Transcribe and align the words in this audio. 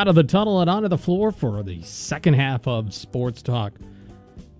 Out 0.00 0.08
of 0.08 0.14
the 0.14 0.24
tunnel 0.24 0.62
and 0.62 0.70
onto 0.70 0.88
the 0.88 0.96
floor 0.96 1.30
for 1.30 1.62
the 1.62 1.82
second 1.82 2.32
half 2.32 2.66
of 2.66 2.94
Sports 2.94 3.42
Talk. 3.42 3.74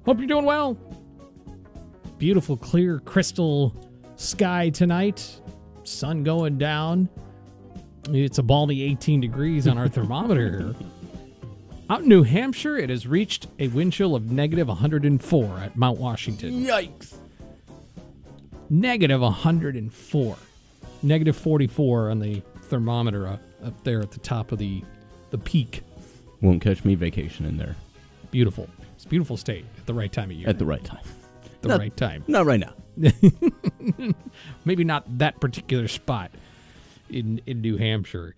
Hope 0.05 0.19
you're 0.19 0.27
doing 0.27 0.45
well. 0.45 0.77
Beautiful, 2.19 2.59
clear, 2.59 2.99
crystal 2.99 3.75
sky 4.17 4.69
tonight. 4.69 5.41
Sun 5.85 6.25
going 6.25 6.59
down. 6.59 7.09
It's 8.11 8.37
a 8.37 8.43
balmy 8.43 8.83
18 8.83 9.23
degrees 9.23 9.67
on 9.67 9.79
our 9.79 9.89
thermometer 9.89 10.59
here. 10.59 10.75
Out 11.89 12.03
in 12.03 12.09
New 12.09 12.23
Hampshire, 12.23 12.77
it 12.77 12.91
has 12.91 13.07
reached 13.07 13.47
a 13.59 13.69
wind 13.69 13.95
chill 13.95 14.15
of 14.15 14.31
negative 14.31 14.69
104 14.69 15.59
at 15.59 15.75
Mount 15.75 15.99
Washington. 15.99 16.67
Yikes. 16.67 17.15
Negative 18.69 19.23
104. 19.23 20.37
Negative 21.03 21.35
44 21.35 22.11
on 22.11 22.19
the 22.19 22.43
thermometer 22.65 23.27
uh, 23.27 23.39
up 23.65 23.83
there 23.85 24.03
at 24.03 24.11
the 24.11 24.21
top 24.21 24.53
of 24.53 24.59
the 24.59 24.85
the 25.31 25.39
peak. 25.39 25.83
Won't 26.41 26.63
catch 26.63 26.85
me 26.85 26.95
vacationing 26.95 27.57
there 27.59 27.77
Beautiful. 28.31 28.69
It's 28.95 29.05
a 29.05 29.09
beautiful 29.09 29.37
state 29.37 29.65
at 29.79 29.87
the 29.87 29.95
right 29.95 30.13
time 30.13 30.31
of 30.31 30.37
year. 30.37 30.49
at 30.49 30.59
the 30.59 30.65
right 30.67 30.85
time. 30.85 31.03
the 31.63 31.69
not- 31.69 31.81
right 31.81 31.97
time. 31.97 32.25
Not 32.29 32.47
right 32.47 32.61
now. 32.61 32.75
Maybe 34.65 34.85
not 34.85 35.19
that 35.19 35.41
particular 35.41 35.89
spot 35.89 36.31
in 37.09 37.41
in 37.47 37.61
New 37.61 37.77
Hampshire. 37.77 38.35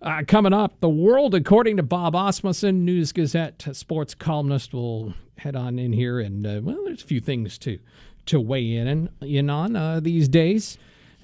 Uh, 0.00 0.22
coming 0.26 0.52
up, 0.52 0.78
the 0.80 0.88
world 0.88 1.34
according 1.34 1.76
to 1.76 1.82
Bob 1.82 2.14
Asmussen, 2.14 2.84
News 2.84 3.12
Gazette 3.12 3.66
sports 3.72 4.14
columnist, 4.14 4.72
will 4.72 5.14
head 5.38 5.56
on 5.56 5.78
in 5.78 5.92
here, 5.92 6.20
and 6.20 6.46
uh, 6.46 6.60
well, 6.62 6.78
there's 6.84 7.02
a 7.02 7.06
few 7.06 7.20
things 7.20 7.58
to 7.58 7.78
to 8.26 8.40
weigh 8.40 8.74
in 8.76 9.08
in 9.20 9.50
on 9.50 9.74
uh, 9.76 10.00
these 10.00 10.28
days. 10.28 10.78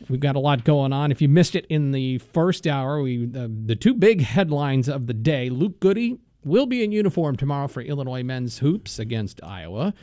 We've 0.09 0.21
got 0.21 0.37
a 0.37 0.41
lot 0.41 0.65
going 0.65 0.93
on. 0.93 1.11
If 1.11 1.23
you 1.23 1.29
missed 1.29 1.55
it 1.55 1.67
in 1.69 1.93
the 1.93 2.19
first 2.19 2.67
hour, 2.67 3.01
we 3.01 3.25
uh, 3.25 3.49
the 3.49 3.77
two 3.77 3.95
big 3.95 4.21
headlines 4.21 4.89
of 4.89 5.07
the 5.07 5.15
day: 5.15 5.49
Luke 5.51 5.81
Goode 5.81 6.19
will 6.45 6.67
be 6.67 6.85
in 6.85 6.93
uniform 6.93 7.37
tomorrow 7.37 7.69
for 7.69 7.81
Illinois 7.81 8.23
men's 8.23 8.59
hoops 8.59 8.99
against 8.99 9.43
Iowa, 9.43 9.95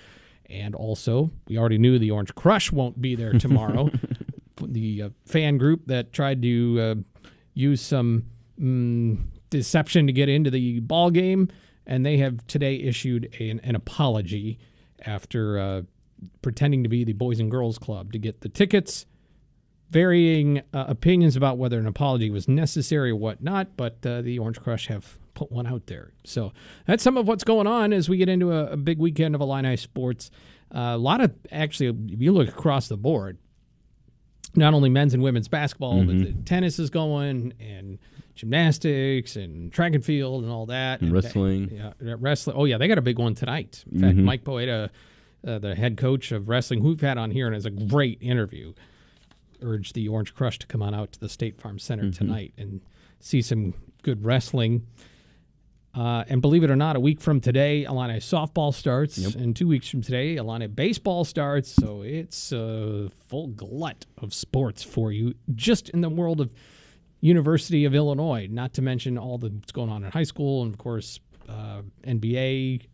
and 0.50 0.74
also 0.74 1.32
we 1.48 1.58
already 1.58 1.78
knew 1.78 2.00
the 2.00 2.12
Orange 2.12 2.34
Crush 2.36 2.72
won't 2.72 3.02
be 3.02 3.16
there 3.16 3.34
tomorrow. 3.34 3.90
the 4.62 5.04
uh, 5.04 5.10
fan 5.26 5.58
group 5.58 5.88
that 5.88 6.14
tried 6.14 6.42
to 6.42 6.80
uh, 6.80 6.96
use 7.54 7.82
some 7.82 8.26
mm, 8.60 9.18
deception 9.50 10.08
to 10.08 10.14
get 10.14 10.30
into 10.30 10.50
the 10.50 10.80
ball 10.80 11.12
game, 11.12 11.50
and 11.86 12.06
they 12.06 12.18
have 12.18 12.46
today 12.48 12.76
issued 12.76 13.36
an, 13.40 13.60
an 13.64 13.76
apology 13.76 14.60
after 15.06 15.60
uh, 15.60 15.82
pretending 16.42 16.84
to 16.84 16.90
be 16.90 17.04
the 17.04 17.14
Boys 17.14 17.40
and 17.40 17.52
Girls 17.52 17.78
Club 17.78 18.12
to 18.14 18.20
get 18.20 18.42
the 18.42 18.50
tickets. 18.50 19.06
Varying 19.92 20.60
uh, 20.74 20.86
opinions 20.88 21.36
about 21.36 21.58
whether 21.58 21.78
an 21.78 21.86
apology 21.86 22.30
was 22.30 22.48
necessary 22.48 23.12
or 23.12 23.16
whatnot, 23.18 23.76
but 23.76 23.98
uh, 24.06 24.22
the 24.22 24.40
Orange 24.40 24.60
Crush 24.60 24.88
have 24.88 25.18
put 25.34 25.52
one 25.52 25.68
out 25.68 25.88
there. 25.88 26.14
So 26.24 26.54
that's 26.86 27.04
some 27.04 27.18
of 27.18 27.28
what's 27.28 27.44
going 27.44 27.68
on 27.68 27.92
as 27.92 28.08
we 28.08 28.18
get 28.18 28.30
into 28.30 28.52
a, 28.54 28.72
a 28.72 28.78
big 28.78 29.00
weekend 29.00 29.36
of 29.36 29.42
Illini 29.42 29.76
sports. 29.76 30.32
Uh, 30.74 30.94
a 30.94 30.98
lot 30.98 31.20
of 31.20 31.34
actually, 31.52 31.88
if 32.14 32.22
you 32.22 32.32
look 32.32 32.48
across 32.48 32.88
the 32.88 32.96
board, 32.96 33.38
not 34.56 34.74
only 34.74 34.90
men's 34.90 35.14
and 35.14 35.22
women's 35.24 35.48
basketball, 35.48 36.04
but 36.04 36.18
the 36.20 36.34
tennis 36.46 36.80
is 36.80 36.90
going 36.90 37.54
and 37.60 38.00
gymnastics 38.36 39.36
and 39.36 39.72
track 39.72 39.94
and 39.94 40.04
field 40.04 40.44
and 40.44 40.52
all 40.52 40.66
that. 40.68 41.02
And 41.02 41.12
wrestling. 41.12 41.70
Yeah, 41.72 42.16
wrestling. 42.20 42.56
Oh 42.58 42.66
yeah, 42.66 42.78
they 42.78 42.88
got 42.88 42.98
a 42.98 43.02
big 43.02 43.20
one 43.20 43.36
tonight. 43.36 43.84
In 43.92 44.02
fact, 44.02 44.16
Mike 44.18 44.44
Poeta, 44.44 44.90
uh, 45.46 45.60
the 45.60 45.76
head 45.76 45.98
coach 45.98 46.32
of 46.32 46.50
wrestling, 46.50 46.82
who 46.82 46.90
we've 46.90 47.02
had 47.02 47.18
on 47.18 47.32
here, 47.32 47.48
and 47.48 47.56
is 47.56 47.66
a 47.66 47.70
great 47.70 48.18
interview, 48.22 48.74
urged 49.62 49.96
the 49.96 50.08
Orange 50.08 50.34
Crush 50.34 50.60
to 50.60 50.68
come 50.68 50.82
on 50.82 50.94
out 50.94 51.12
to 51.14 51.20
the 51.20 51.30
State 51.30 51.60
Farm 51.62 51.80
Center 51.80 52.12
tonight 52.12 52.54
and 52.58 52.82
see 53.20 53.42
some 53.42 53.74
good 54.04 54.26
wrestling. 54.26 54.88
Uh, 55.94 56.24
and 56.30 56.42
believe 56.42 56.64
it 56.64 56.72
or 56.72 56.76
not, 56.76 56.96
a 56.96 57.00
week 57.02 57.20
from 57.20 57.42
today, 57.42 57.84
Illini 57.84 58.20
softball 58.20 58.74
starts, 58.74 59.18
and 59.36 59.54
two 59.56 59.68
weeks 59.68 59.90
from 59.90 60.02
today, 60.02 60.38
Illini 60.38 60.68
baseball 60.68 61.26
starts. 61.26 61.70
So 61.70 62.02
it's 62.02 62.54
a 62.54 63.10
full 63.28 63.48
glut 63.48 64.06
of 64.18 64.34
sports 64.34 64.84
for 64.84 65.12
you, 65.12 65.34
just 65.54 65.90
in 65.90 66.00
the 66.00 66.10
world 66.10 66.40
of 66.40 66.54
University 67.20 67.84
of 67.84 67.94
Illinois. 67.94 68.48
Not 68.50 68.74
to 68.76 68.82
mention 68.82 69.18
all 69.18 69.38
the 69.38 69.50
what's 69.50 69.74
going 69.74 69.90
on 69.90 70.06
in 70.06 70.12
high 70.12 70.24
school, 70.24 70.64
and 70.64 70.74
of 70.74 70.78
course 70.80 71.20
uh, 71.50 71.82
NBA 72.08 72.86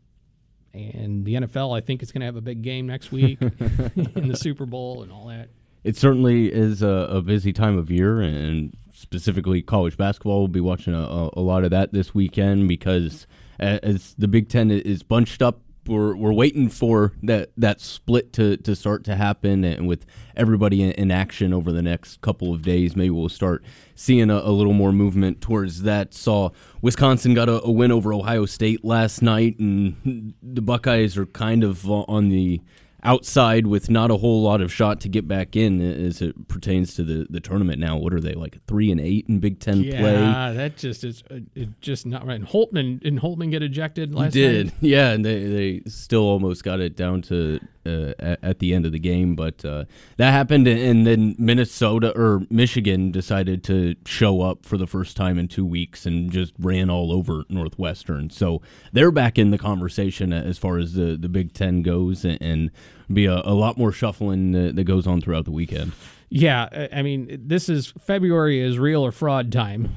and 0.74 1.24
the 1.24 1.36
NFL. 1.36 1.78
I 1.78 1.82
think 1.82 2.02
it's 2.02 2.12
going 2.12 2.22
to 2.22 2.26
have 2.26 2.36
a 2.36 2.42
big 2.42 2.64
game 2.64 2.88
next 2.88 3.12
week 3.12 3.40
in 4.16 4.28
the 4.28 4.36
Super 4.36 4.66
Bowl 4.66 5.04
and 5.04 5.12
all 5.12 5.28
that. 5.28 5.50
It 5.84 5.96
certainly 5.96 6.52
is 6.52 6.82
a, 6.82 7.08
a 7.10 7.22
busy 7.22 7.54
time 7.54 7.78
of 7.78 7.90
year, 7.90 8.20
and 8.22 8.76
specifically 8.94 9.62
college 9.62 9.96
basketball. 9.96 10.40
We'll 10.40 10.48
be 10.48 10.60
watching 10.60 10.94
a, 10.94 11.30
a, 11.34 11.40
lot 11.40 11.64
of 11.64 11.70
that 11.72 11.94
this 11.94 12.16
weekend 12.16 12.68
because 12.68 13.28
as 13.60 14.16
the 14.18 14.28
Big 14.28 14.50
Ten 14.50 14.72
is 14.72 15.04
bunched 15.04 15.42
up, 15.42 15.62
we're, 15.88 16.16
we're 16.16 16.34
waiting 16.34 16.68
for 16.68 17.14
that, 17.24 17.52
that 17.58 17.80
split 17.80 18.34
to, 18.34 18.58
to 18.58 18.76
start 18.76 19.04
to 19.06 19.16
happen, 19.16 19.64
and 19.64 19.88
with 19.88 20.06
everybody 20.36 20.82
in, 20.82 20.92
in 20.92 21.12
action 21.12 21.54
over 21.54 21.72
the 21.72 21.82
next 21.82 22.22
couple 22.22 22.54
of 22.54 22.62
days, 22.62 22.96
maybe 22.96 23.12
we'll 23.12 23.30
start 23.30 23.64
seeing 23.96 24.30
a, 24.30 24.36
a 24.36 24.52
little 24.52 24.74
more 24.74 24.92
movement 24.92 25.42
towards 25.42 25.84
that. 25.84 26.14
Saw 26.14 26.50
Wisconsin 26.82 27.34
got 27.34 27.48
a, 27.50 27.64
a 27.64 27.72
win 27.72 27.92
over 27.92 28.14
Ohio 28.14 28.46
State 28.46 28.84
last 28.84 29.22
night, 29.22 29.58
and 29.60 30.34
the 30.44 30.62
Buckeyes 30.62 31.18
are 31.18 31.26
kind 31.28 31.64
of 31.64 31.90
on 31.90 32.30
the 32.30 32.62
outside 33.08 33.68
with 33.68 33.90
not 33.90 34.12
a 34.12 34.18
whole 34.18 34.42
lot 34.44 34.62
of 34.62 34.72
shot 34.72 35.00
to 35.02 35.10
get 35.10 35.28
back 35.28 35.56
in 35.56 35.82
as 35.82 36.22
it 36.22 36.48
pertains 36.48 36.94
to 36.96 37.04
the, 37.04 37.26
the 37.30 37.40
tournament 37.40 37.80
now. 37.80 37.98
What 37.98 38.14
are 38.14 38.20
they 38.20 38.34
like 38.34 38.60
three 38.68 38.92
and 38.92 39.00
eight 39.00 39.26
in 39.30 39.40
Big 39.40 39.60
Ten 39.60 39.82
Yeah, 39.82 40.00
play? 40.00 40.14
Yeah, 40.22 40.52
that 40.52 40.78
just 40.78 41.04
is 41.04 41.24
uh, 41.32 41.40
it 41.56 41.70
just 41.82 42.06
not 42.06 42.28
right. 42.28 42.36
And 42.40 42.48
Holtmann 42.48 43.00
didn't 43.00 43.22
Holtmann 43.22 43.50
get 43.52 43.64
ejected 43.64 44.14
He 44.14 44.30
did, 44.30 44.66
night? 44.68 44.74
yeah, 44.82 45.12
and 45.12 45.24
they, 45.26 45.44
they 45.46 45.82
still 45.90 46.24
almost 46.24 46.64
got 46.64 46.80
it 46.80 46.96
down 46.96 47.22
to 47.24 47.60
uh, 47.88 48.36
at, 48.42 48.60
the 48.60 48.74
end 48.74 48.86
of 48.86 48.92
the 48.92 49.00
game, 49.00 49.36
but 49.36 49.64
uh, 49.64 49.86
that 50.18 50.32
happened, 50.32 50.68
and 50.68 51.08
then 51.08 51.36
Minnesota 51.38 52.12
or 52.16 52.42
Michigan 52.50 53.12
decided 53.12 53.64
to 53.66 53.96
show 54.06 54.42
up 54.42 54.66
for 54.66 54.78
the 54.78 54.88
first 54.88 55.16
time 55.16 55.38
in 55.38 55.48
two 55.48 55.66
weeks 55.66 56.06
and 56.06 56.32
just 56.32 56.54
ran 56.60 56.90
all 56.90 57.12
over 57.12 57.44
Northwestern. 57.50 58.30
So 58.30 58.62
they're 58.92 59.12
back 59.12 59.38
in 59.38 59.52
the 59.52 59.58
conversation 59.58 60.34
as 60.34 60.58
far 60.58 60.78
as 60.78 60.94
the, 60.94 61.18
the 61.18 61.30
Big 61.30 61.54
Ten 61.54 61.82
goes, 61.82 62.26
and, 62.26 62.42
and 62.42 62.72
be 63.12 63.26
a, 63.26 63.42
a 63.46 63.54
lot 63.54 63.78
more 63.78 63.92
shuffling 63.92 64.52
that, 64.52 64.76
that 64.76 64.84
goes 64.84 65.08
on 65.08 65.22
throughout 65.22 65.46
the 65.46 65.52
weekend. 65.52 65.94
Yeah, 66.30 66.88
I- 66.92 67.02
mean, 67.04 67.44
this 67.46 67.70
is 67.70 67.94
February 68.00 68.60
is 68.60 68.78
real 68.78 69.06
or 69.06 69.12
fraud 69.12 69.52
time. 69.52 69.96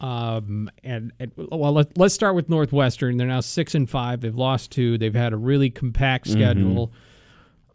Um, 0.00 0.70
and, 0.82 1.12
and 1.20 1.32
well, 1.36 1.72
let, 1.72 1.96
let's 1.98 2.14
start 2.14 2.34
with 2.34 2.48
Northwestern. 2.48 3.16
They're 3.18 3.26
now 3.26 3.40
six 3.40 3.74
and 3.74 3.88
five. 3.88 4.22
They've 4.22 4.34
lost 4.34 4.72
two. 4.72 4.96
They've 4.96 5.14
had 5.14 5.32
a 5.32 5.36
really 5.36 5.70
compact 5.70 6.28
schedule. 6.28 6.92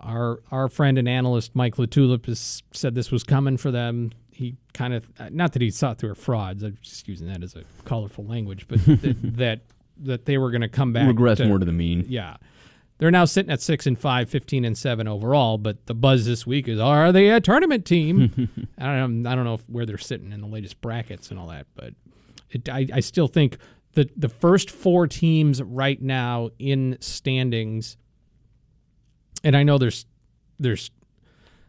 Our 0.06 0.40
our 0.52 0.68
friend 0.70 0.98
and 0.98 1.10
analyst 1.10 1.56
Mike 1.56 1.76
LaTulip 1.76 2.26
has 2.28 2.64
said 2.72 2.96
this 2.96 3.12
was 3.12 3.24
coming 3.24 3.58
for 3.58 3.72
them. 3.72 4.12
He 4.32 4.56
kind 4.74 4.94
of 4.94 5.10
not 5.32 5.54
that 5.54 5.62
he 5.62 5.72
thought 5.72 6.00
they 6.00 6.08
were 6.08 6.16
frauds. 6.16 6.64
I'm 6.64 6.78
just 6.82 7.08
using 7.08 7.28
that 7.28 7.42
as 7.44 7.56
a 7.56 7.64
colorful 7.86 8.26
language, 8.26 8.68
but 8.68 8.80
that, 8.86 9.16
that 9.38 9.62
that 9.98 10.26
they 10.26 10.38
were 10.38 10.52
going 10.52 10.62
to 10.62 10.68
come 10.68 10.94
back. 10.94 11.08
Regress 11.08 11.38
to- 11.40 11.48
more 11.48 11.60
to 11.60 11.66
the 11.66 11.72
mean. 11.72 12.06
yeah. 12.08 12.38
They're 12.98 13.12
now 13.12 13.26
sitting 13.26 13.52
at 13.52 13.60
6 13.62 13.88
and 13.88 14.00
5, 14.00 14.30
15 14.30 14.64
and 14.64 14.78
7 14.78 15.06
overall, 15.06 15.58
but 15.58 15.86
the 15.86 15.94
buzz 15.94 16.26
this 16.26 16.48
week 16.48 16.70
is 16.70 16.80
are 16.80 17.12
they 17.12 17.28
a 17.28 17.42
tournament 17.42 17.84
team? 17.86 18.50
I 18.78 18.86
don't 18.86 19.24
know, 19.24 19.30
I 19.30 19.36
don't 19.36 19.44
know 19.44 19.56
if, 19.56 19.64
where 19.68 19.86
they're 19.86 19.98
sitting 19.98 20.32
in 20.32 20.40
the 20.40 20.48
latest 20.48 20.80
brackets 20.80 21.30
and 21.30 21.38
all 21.38 21.48
that, 21.48 21.68
but 21.76 21.94
it, 22.52 22.70
I, 22.70 22.88
I 22.94 23.00
still 23.02 23.28
think 23.28 23.58
that 23.96 24.18
the 24.20 24.30
first 24.30 24.72
four 24.72 25.08
teams 25.08 25.62
right 25.62 26.02
now 26.02 26.52
in 26.58 26.96
standings 27.02 27.98
and 29.46 29.56
I 29.56 29.64
know 29.64 29.78
there's 29.78 30.06
there's 30.60 30.92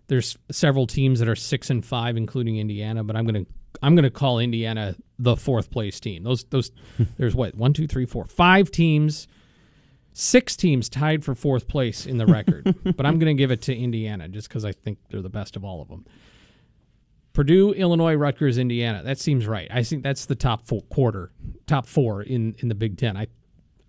there's 0.08 0.37
several 0.50 0.87
teams 0.87 1.20
that 1.20 1.28
are 1.28 1.37
six 1.37 1.70
and 1.70 1.84
five, 1.84 2.17
including 2.17 2.56
Indiana. 2.56 3.05
But 3.05 3.14
I'm 3.14 3.26
gonna 3.26 3.44
I'm 3.82 3.94
gonna 3.94 4.11
call 4.11 4.40
Indiana 4.40 4.96
the 5.19 5.37
fourth 5.37 5.70
place 5.70 6.00
team. 6.00 6.25
Those 6.25 6.44
those 6.44 6.73
hmm. 6.96 7.05
there's 7.19 7.37
what 7.37 7.55
one 7.55 7.73
two 7.73 7.87
three 7.87 8.06
four 8.06 8.25
five 8.25 8.70
teams, 8.70 9.28
six 10.14 10.56
teams 10.56 10.88
tied 10.88 11.23
for 11.23 11.34
fourth 11.34 11.69
place 11.69 12.06
in 12.06 12.17
the 12.17 12.26
record. 12.26 12.75
but 12.96 13.05
I'm 13.05 13.19
gonna 13.19 13.34
give 13.34 13.50
it 13.50 13.62
to 13.62 13.76
Indiana 13.76 14.26
just 14.26 14.49
because 14.49 14.64
I 14.64 14.72
think 14.72 14.99
they're 15.11 15.22
the 15.22 15.29
best 15.29 15.55
of 15.55 15.64
all 15.64 15.82
of 15.82 15.88
them. 15.88 16.06
Purdue, 17.34 17.75
Illinois, 17.75 18.14
Rutgers, 18.14 18.56
Indiana. 18.56 19.02
That 19.02 19.19
seems 19.19 19.46
right. 19.46 19.69
I 19.70 19.82
think 19.82 20.02
that's 20.02 20.25
the 20.25 20.34
top 20.34 20.67
four 20.67 20.81
quarter, 20.84 21.31
top 21.67 21.87
four 21.87 22.22
in 22.22 22.56
in 22.61 22.69
the 22.69 22.75
Big 22.75 22.96
Ten. 22.96 23.19
I 23.19 23.26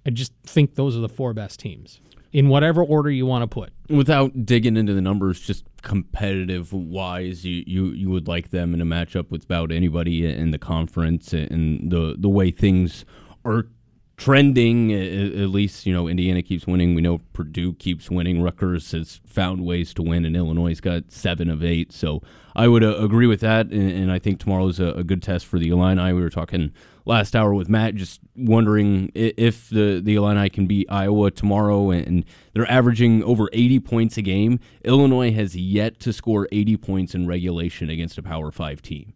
I 0.05 0.09
just 0.09 0.33
think 0.43 0.75
those 0.75 0.97
are 0.97 1.01
the 1.01 1.09
four 1.09 1.33
best 1.33 1.61
teams 1.61 2.01
in 2.37 2.49
whatever 2.49 2.83
order 2.83 3.09
you 3.09 3.25
want 3.25 3.41
to 3.41 3.47
put. 3.47 3.73
Without 3.89 4.45
digging 4.45 4.77
into 4.77 4.93
the 4.93 5.01
numbers, 5.01 5.41
just 5.41 5.63
competitive 5.81 6.71
wise, 6.71 7.43
you, 7.43 7.63
you, 7.65 7.85
you 7.87 8.11
would 8.11 8.27
like 8.27 8.51
them 8.51 8.75
in 8.75 8.79
a 8.79 8.85
matchup 8.85 9.31
with 9.31 9.45
about 9.45 9.71
anybody 9.71 10.23
in 10.23 10.51
the 10.51 10.59
conference 10.59 11.33
and 11.33 11.91
the 11.91 12.15
the 12.15 12.29
way 12.29 12.51
things 12.51 13.05
are 13.43 13.69
trending. 14.17 14.91
At 14.91 15.49
least 15.49 15.85
you 15.85 15.93
know 15.93 16.07
Indiana 16.07 16.41
keeps 16.41 16.67
winning. 16.67 16.95
We 16.95 17.01
know 17.01 17.19
Purdue 17.33 17.73
keeps 17.73 18.09
winning. 18.09 18.41
Rutgers 18.41 18.91
has 18.91 19.21
found 19.25 19.65
ways 19.65 19.93
to 19.93 20.01
win, 20.01 20.25
and 20.25 20.35
Illinois 20.35 20.79
got 20.79 21.11
seven 21.11 21.49
of 21.49 21.63
eight. 21.63 21.93
So 21.93 22.21
I 22.55 22.67
would 22.67 22.83
uh, 22.83 22.97
agree 22.97 23.27
with 23.27 23.39
that, 23.41 23.67
and, 23.67 23.91
and 23.91 24.11
I 24.11 24.19
think 24.19 24.39
tomorrow's 24.39 24.79
a, 24.79 24.87
a 24.87 25.03
good 25.03 25.21
test 25.21 25.45
for 25.45 25.59
the 25.59 25.69
Illini. 25.69 26.11
We 26.13 26.21
were 26.21 26.29
talking 26.29 26.73
last 27.05 27.35
hour 27.35 27.53
with 27.53 27.69
Matt, 27.69 27.95
just 27.95 28.19
wondering 28.35 29.11
if 29.15 29.69
the 29.69 30.01
the 30.03 30.15
Illini 30.15 30.49
can 30.49 30.65
beat 30.65 30.87
Iowa 30.89 31.31
tomorrow, 31.31 31.91
and 31.91 32.25
they're 32.53 32.69
averaging 32.69 33.23
over 33.23 33.49
80 33.53 33.79
points 33.81 34.17
a 34.17 34.21
game. 34.21 34.59
Illinois 34.83 35.31
has 35.31 35.55
yet 35.55 35.99
to 36.01 36.11
score 36.11 36.47
80 36.51 36.77
points 36.77 37.15
in 37.15 37.27
regulation 37.27 37.89
against 37.89 38.17
a 38.17 38.23
Power 38.23 38.51
Five 38.51 38.81
team 38.81 39.13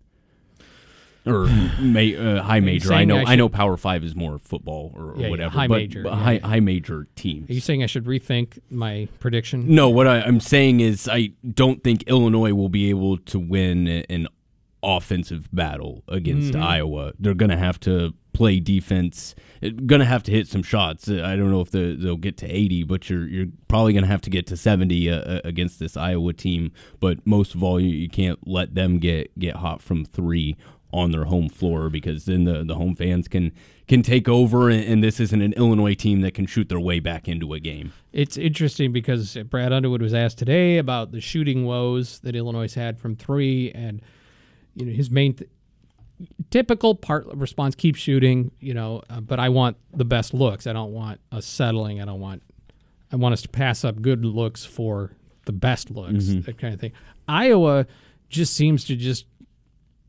or 1.26 1.46
ma- 1.80 2.00
uh, 2.00 2.42
high 2.42 2.60
major. 2.60 2.94
I 2.94 3.06
know 3.06 3.18
I, 3.18 3.20
should, 3.20 3.30
I, 3.30 3.36
know 3.36 3.50
Power 3.50 3.78
Five 3.78 4.04
is 4.04 4.16
more 4.16 4.40
football 4.40 4.92
or, 4.96 5.12
or 5.12 5.18
yeah, 5.18 5.30
whatever. 5.30 5.54
Yeah, 5.54 5.62
high 5.62 5.68
but, 5.68 5.78
major, 5.78 6.04
but 6.04 6.14
yeah, 6.14 6.24
high 6.24 6.40
high 6.44 6.60
major 6.60 7.08
teams. 7.16 7.50
Are 7.50 7.54
you 7.54 7.62
saying 7.62 7.84
I 7.84 7.88
should 7.88 8.06
rethink 8.06 8.60
my 8.70 9.08
prediction? 9.20 9.74
No, 9.74 9.90
what 9.90 10.08
I, 10.08 10.20
am 10.20 10.40
saying 10.40 10.80
is 10.80 11.08
I 11.08 11.32
don't 11.54 11.84
think 11.84 12.04
Illinois 12.04 12.54
will 12.54 12.70
be 12.70 12.90
able 12.90 13.18
to 13.18 13.40
win 13.40 13.88
an 13.88 14.28
offensive 14.84 15.48
battle 15.54 16.04
against 16.08 16.54
mm-hmm. 16.54 16.64
Iowa. 16.64 17.14
They're 17.20 17.34
going 17.34 17.52
to 17.52 17.58
have 17.58 17.80
to 17.82 18.14
play 18.34 18.60
defense. 18.60 19.36
Going 19.62 20.00
to 20.00 20.06
have 20.06 20.24
to 20.24 20.32
hit 20.32 20.48
some 20.48 20.64
shots. 20.64 21.08
I 21.08 21.36
don't 21.36 21.52
know 21.52 21.62
if 21.62 21.72
the, 21.72 21.96
they'll 22.00 22.18
get 22.18 22.38
to 22.38 22.48
80, 22.48 22.84
but 22.84 23.10
you're 23.10 23.28
you're 23.28 23.48
probably 23.68 23.94
going 23.94 24.04
to 24.04 24.10
have 24.10 24.22
to 24.22 24.30
get 24.30 24.48
to 24.48 24.58
70 24.58 25.10
uh, 25.10 25.16
uh, 25.16 25.42
against 25.44 25.80
this 25.80 25.96
Iowa 25.96 26.34
team. 26.34 26.72
But 27.00 27.26
most 27.26 27.56
of 27.56 27.64
all, 27.64 27.80
you, 27.80 27.90
you 27.90 28.10
can't 28.10 28.40
let 28.48 28.76
them 28.76 29.00
get 29.00 29.38
get 29.38 29.58
hot 29.58 29.82
from 29.82 30.06
three 30.06 30.58
on 30.94 31.12
their 31.12 31.26
home 31.26 31.50
floor 31.50 31.90
because 31.90 32.26
then 32.26 32.44
the, 32.44 32.64
the 32.64 32.76
home 32.76 32.96
fans 32.96 33.28
can 33.28 33.52
can 33.88 34.02
take 34.02 34.30
over 34.30 34.70
and, 34.70 34.84
and, 34.86 35.04
this 35.04 35.20
isn't 35.20 35.42
an 35.42 35.52
Illinois 35.54 35.94
team 35.94 36.22
that 36.22 36.34
can 36.34 36.46
shoot 36.46 36.70
their 36.70 36.80
way 36.80 37.00
back 37.00 37.28
into 37.28 37.54
a 37.54 37.60
game. 37.60 37.92
It's 38.14 38.38
interesting 38.38 38.94
because 38.94 39.36
Brad 39.50 39.74
Underwood 39.74 40.02
was 40.02 40.14
asked 40.14 40.38
today 40.38 40.78
about 40.78 41.12
the 41.12 41.20
shooting 41.20 41.66
woes 41.66 42.20
that 42.20 42.34
Illinois 42.34 42.74
had 42.74 43.00
from 43.00 43.18
three 43.18 43.72
and 43.72 44.02
you 44.76 44.86
know 44.86 44.94
his 44.94 45.10
main 45.10 45.34
th- 45.34 45.50
typical 46.50 46.96
part 46.96 47.26
response 47.34 47.76
keep 47.76 47.96
shooting 47.96 48.52
you 48.60 48.74
know 48.74 49.02
uh, 49.10 49.20
but 49.20 49.40
I 49.40 49.50
want 49.50 49.78
the 49.94 50.06
best 50.06 50.34
looks 50.34 50.68
I 50.68 50.74
don't 50.74 50.94
want 50.94 51.20
us 51.32 51.46
settling 51.46 52.02
I 52.02 52.06
don't 52.06 52.20
want 52.20 52.44
I 53.12 53.16
want 53.16 53.34
us 53.34 53.42
to 53.42 53.50
pass 53.50 53.84
up 53.84 54.02
good 54.02 54.24
looks 54.24 54.64
for 54.64 55.12
the 55.46 55.52
best 55.52 55.90
looks 55.90 56.26
mm-hmm. 56.26 56.42
that 56.42 56.58
kind 56.58 56.74
of 56.74 56.80
thing 56.80 56.94
Iowa 57.28 57.88
just 58.30 58.54
seems 58.54 58.86
to 58.86 58.96
just 58.96 59.26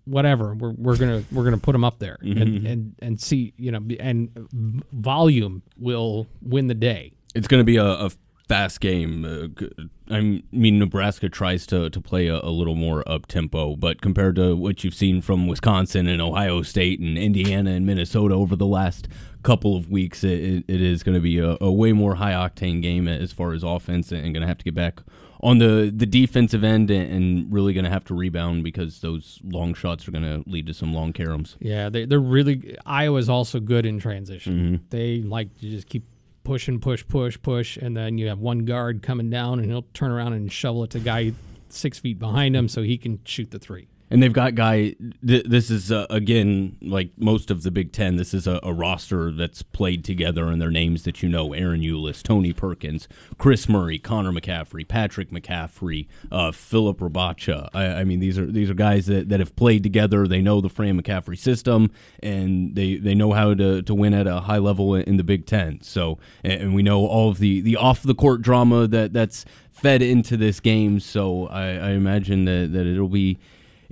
whatever 0.04 0.54
we're, 0.54 0.72
we're 0.72 0.96
gonna 0.96 1.22
we're 1.30 1.44
gonna 1.44 1.58
put 1.58 1.72
them 1.72 1.84
up 1.84 1.98
there 1.98 2.18
mm-hmm. 2.22 2.40
and, 2.40 2.66
and 2.66 2.94
and 3.00 3.20
see 3.20 3.52
you 3.56 3.70
know 3.70 3.80
and 4.00 4.82
volume 4.92 5.62
will 5.78 6.26
win 6.40 6.66
the 6.66 6.74
day 6.74 7.12
it's 7.34 7.46
gonna 7.46 7.64
be 7.64 7.76
a, 7.76 7.84
a 7.84 8.10
fast 8.48 8.80
game 8.80 9.24
uh, 9.24 9.64
i 10.10 10.42
mean 10.50 10.78
nebraska 10.78 11.28
tries 11.28 11.66
to, 11.66 11.88
to 11.90 12.00
play 12.00 12.26
a, 12.26 12.40
a 12.40 12.50
little 12.50 12.74
more 12.74 13.08
up 13.08 13.26
tempo 13.26 13.76
but 13.76 14.00
compared 14.02 14.34
to 14.34 14.56
what 14.56 14.82
you've 14.82 14.94
seen 14.94 15.22
from 15.22 15.46
wisconsin 15.46 16.08
and 16.08 16.20
ohio 16.20 16.62
state 16.62 16.98
and 16.98 17.16
indiana 17.16 17.70
and 17.70 17.86
minnesota 17.86 18.34
over 18.34 18.56
the 18.56 18.66
last 18.66 19.06
couple 19.42 19.76
of 19.76 19.88
weeks 19.88 20.24
it, 20.24 20.64
it 20.68 20.82
is 20.82 21.02
going 21.02 21.14
to 21.14 21.20
be 21.20 21.38
a, 21.38 21.56
a, 21.60 21.70
way 21.70 21.92
more 21.92 22.16
high 22.16 22.32
octane 22.32 22.80
game 22.80 23.08
as 23.08 23.32
far 23.32 23.52
as 23.52 23.62
offense 23.62 24.12
and 24.12 24.22
going 24.34 24.40
to 24.40 24.46
have 24.46 24.58
to 24.58 24.64
get 24.64 24.74
back 24.74 25.00
on 25.42 25.58
the 25.58 25.92
the 25.94 26.06
defensive 26.06 26.62
end 26.62 26.90
and 26.90 27.52
really 27.52 27.72
going 27.72 27.84
to 27.84 27.90
have 27.90 28.04
to 28.04 28.14
rebound 28.14 28.62
because 28.62 29.00
those 29.00 29.40
long 29.44 29.74
shots 29.74 30.06
are 30.06 30.12
going 30.12 30.22
to 30.22 30.48
lead 30.48 30.66
to 30.66 30.74
some 30.74 30.94
long 30.94 31.12
caroms. 31.12 31.56
Yeah, 31.58 31.88
they, 31.88 32.04
they're 32.04 32.20
really 32.20 32.76
Iowa's 32.86 33.28
also 33.28 33.60
good 33.60 33.84
in 33.84 33.98
transition. 33.98 34.54
Mm-hmm. 34.54 34.84
They 34.90 35.22
like 35.22 35.58
to 35.58 35.68
just 35.68 35.88
keep 35.88 36.04
pushing, 36.44 36.80
push, 36.80 37.06
push, 37.06 37.38
push, 37.40 37.76
and 37.76 37.96
then 37.96 38.18
you 38.18 38.28
have 38.28 38.38
one 38.38 38.60
guard 38.60 39.02
coming 39.02 39.30
down 39.30 39.58
and 39.58 39.70
he'll 39.70 39.86
turn 39.94 40.10
around 40.10 40.32
and 40.34 40.50
shovel 40.52 40.84
it 40.84 40.90
to 40.90 40.98
a 40.98 41.00
guy 41.00 41.32
six 41.68 41.98
feet 41.98 42.18
behind 42.18 42.54
him 42.54 42.68
so 42.68 42.82
he 42.82 42.98
can 42.98 43.18
shoot 43.24 43.50
the 43.50 43.58
three 43.58 43.88
and 44.12 44.22
they've 44.22 44.32
got 44.32 44.54
guy. 44.54 44.94
Th- 45.26 45.44
this 45.44 45.70
is 45.70 45.90
uh, 45.90 46.06
again 46.10 46.76
like 46.82 47.10
most 47.16 47.50
of 47.50 47.62
the 47.62 47.70
Big 47.70 47.92
Ten. 47.92 48.16
This 48.16 48.34
is 48.34 48.46
a, 48.46 48.60
a, 48.62 48.70
roster 48.70 49.32
that's 49.32 49.62
played 49.62 50.04
together, 50.04 50.48
and 50.48 50.60
their 50.60 50.70
names 50.70 51.04
that 51.04 51.22
you 51.22 51.30
know: 51.30 51.48
Ahron 51.48 51.82
Ulis, 51.82 52.22
Tony 52.22 52.52
Perkins, 52.52 53.08
Kris 53.38 53.70
Murray, 53.70 53.98
Connor 53.98 54.30
McCaffery, 54.30 54.86
Patrick 54.86 55.30
McCaffery, 55.30 56.08
uh, 56.30 56.52
Filip 56.52 56.98
Rebraca. 56.98 57.70
I, 57.72 57.86
I, 57.86 58.04
mean, 58.04 58.20
these 58.20 58.38
are 58.38 58.44
these 58.44 58.68
are 58.68 58.74
guys 58.74 59.06
that, 59.06 59.30
that 59.30 59.40
have 59.40 59.56
played 59.56 59.82
together. 59.82 60.28
They 60.28 60.42
know 60.42 60.60
the 60.60 60.68
Fran 60.68 61.02
McCaffery 61.02 61.38
system, 61.38 61.90
and 62.22 62.74
they, 62.74 62.96
they 62.96 63.14
know 63.14 63.32
how 63.32 63.54
to, 63.54 63.80
to 63.80 63.94
win 63.94 64.12
at 64.12 64.26
a 64.26 64.40
high 64.40 64.58
level 64.58 64.94
in 64.94 65.16
the 65.16 65.24
Big 65.24 65.46
Ten. 65.46 65.80
So, 65.80 66.18
and 66.44 66.74
we 66.74 66.82
know 66.82 67.06
all 67.06 67.30
of 67.30 67.38
the 67.38 67.62
the 67.62 67.76
off 67.76 68.02
the 68.02 68.14
court 68.14 68.42
drama 68.42 68.86
that 68.88 69.14
that's 69.14 69.46
fed 69.70 70.02
into 70.02 70.36
this 70.36 70.60
game. 70.60 71.00
So, 71.00 71.46
I, 71.46 71.68
I 71.68 71.90
imagine 71.92 72.44
that 72.44 72.72
that 72.74 72.86
it'll 72.86 73.08
be 73.08 73.38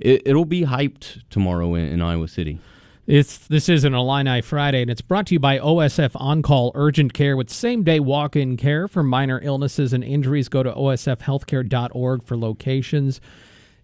it, 0.01 0.35
will 0.35 0.45
be 0.45 0.63
hyped 0.63 1.21
tomorrow 1.29 1.75
in, 1.75 1.85
in 1.85 2.01
Iowa 2.01 2.27
City. 2.27 2.59
It's 3.07 3.39
this 3.47 3.67
is 3.67 3.83
an 3.83 3.93
Illini 3.93 4.41
Friday, 4.41 4.81
and 4.81 4.91
it's 4.91 5.01
brought 5.01 5.27
to 5.27 5.35
you 5.35 5.39
by 5.39 5.57
OSF 5.59 6.11
On 6.15 6.41
Call 6.41 6.71
Urgent 6.75 7.13
Care 7.13 7.35
with 7.35 7.49
same 7.49 7.83
day 7.83 7.99
walk 7.99 8.35
in 8.35 8.57
care 8.57 8.87
for 8.87 9.01
minor 9.01 9.39
illnesses 9.43 9.91
and 9.91 10.03
injuries. 10.03 10.49
Go 10.49 10.63
to 10.63 10.71
osfhealthcare.org 10.71 12.23
for 12.23 12.37
locations. 12.37 13.19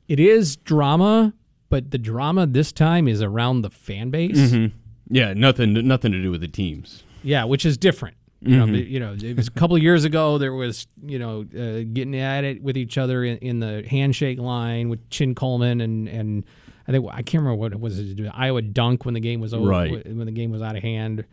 It 0.07 0.19
is 0.19 0.55
drama, 0.55 1.33
but 1.69 1.91
the 1.91 1.97
drama 1.97 2.45
this 2.45 2.71
time 2.71 3.07
is 3.07 3.21
around 3.21 3.63
the 3.63 3.69
fan 3.69 4.11
base. 4.11 4.37
Mm-hmm. 4.37 4.77
Yeah, 5.09 5.33
nothing 5.33 5.73
nothing 5.87 6.11
to 6.11 6.21
do 6.21 6.29
with 6.29 6.41
the 6.41 6.47
teams. 6.47 7.03
Yeah, 7.23 7.45
which 7.45 7.65
is 7.65 7.77
different. 7.77 8.16
You 8.41 8.57
mm-hmm. 8.57 8.71
know, 8.71 8.77
you 8.77 8.99
know, 8.99 9.17
it 9.19 9.35
was 9.35 9.47
a 9.47 9.51
couple 9.51 9.75
of 9.75 9.81
years 9.81 10.03
ago. 10.03 10.37
There 10.37 10.53
was, 10.53 10.85
you 11.03 11.17
know, 11.17 11.41
uh, 11.41 11.83
getting 11.91 12.15
at 12.15 12.43
it 12.43 12.61
with 12.61 12.77
each 12.77 12.97
other 12.97 13.23
in, 13.23 13.37
in, 13.37 13.59
the 13.59 13.83
handshake 13.89 14.39
line 14.39 14.89
with 14.89 15.09
Chin 15.09 15.33
Coleman 15.33 15.81
and 15.81 16.07
and 16.07 16.45
I 16.87 16.91
think 16.91 17.05
I 17.11 17.21
can't 17.21 17.43
remember 17.43 17.55
what 17.55 17.73
it 17.73 17.79
was. 17.79 17.99
It 17.99 18.19
Iowa 18.33 18.61
dunk 18.61 19.05
when 19.05 19.13
the 19.13 19.19
game 19.19 19.41
was 19.41 19.53
over, 19.53 19.67
right. 19.67 20.05
when 20.05 20.25
the 20.25 20.31
game 20.31 20.51
was 20.51 20.61
out 20.61 20.75
of 20.75 20.83
hand 20.83 21.25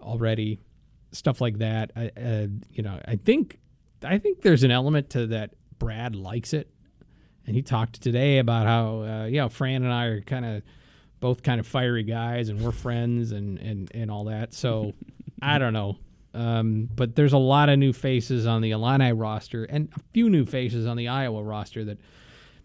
already, 0.00 0.60
stuff 1.12 1.40
like 1.40 1.58
that. 1.58 1.90
I, 1.94 2.10
uh, 2.16 2.46
you 2.70 2.82
know, 2.82 2.98
I 3.06 3.16
think 3.16 3.58
I 4.02 4.18
think 4.18 4.42
there's 4.42 4.62
an 4.62 4.70
element 4.70 5.10
to 5.10 5.26
that. 5.28 5.54
Brad 5.78 6.14
likes 6.14 6.54
it, 6.54 6.70
and 7.46 7.54
he 7.54 7.60
talked 7.60 8.00
today 8.00 8.38
about 8.38 8.66
how 8.66 9.02
uh, 9.02 9.24
you 9.26 9.38
know 9.38 9.48
Fran 9.48 9.82
and 9.82 9.92
I 9.92 10.06
are 10.06 10.20
kind 10.22 10.44
of 10.44 10.62
both 11.20 11.42
kind 11.42 11.60
of 11.60 11.66
fiery 11.66 12.04
guys, 12.04 12.48
and 12.48 12.60
we're 12.60 12.72
friends, 12.72 13.32
and 13.32 13.58
and 13.58 13.90
and 13.92 14.10
all 14.10 14.24
that. 14.24 14.54
So 14.54 14.94
I 15.42 15.58
don't 15.58 15.72
know. 15.74 15.98
Um, 16.34 16.88
but 16.94 17.14
there's 17.14 17.32
a 17.32 17.38
lot 17.38 17.68
of 17.68 17.78
new 17.78 17.92
faces 17.92 18.46
on 18.46 18.60
the 18.60 18.72
Illini 18.72 19.12
roster 19.12 19.64
and 19.64 19.88
a 19.96 20.00
few 20.12 20.28
new 20.28 20.44
faces 20.44 20.84
on 20.84 20.96
the 20.96 21.08
Iowa 21.08 21.42
roster 21.42 21.84
that 21.84 21.98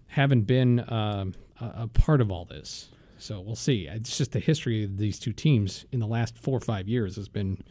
haven't 0.08 0.44
been 0.44 0.84
um, 0.92 1.36
a, 1.62 1.84
a, 1.84 1.88
part 1.88 2.20
of 2.20 2.32
all 2.32 2.46
this. 2.46 2.90
So 3.20 3.40
we'll 3.40 3.56
see. 3.56 3.88
It's 3.88 4.18
just 4.18 4.32
the 4.32 4.40
history 4.40 4.84
of 4.84 4.98
these 4.98 5.20
two 5.20 5.34
teams 5.34 5.86
in 5.92 6.00
the 6.00 6.08
last 6.08 6.38
four 6.38 6.58
or 6.58 6.62
five 6.62 6.88
years 6.88 7.16
has 7.18 7.30
been 7.30 7.64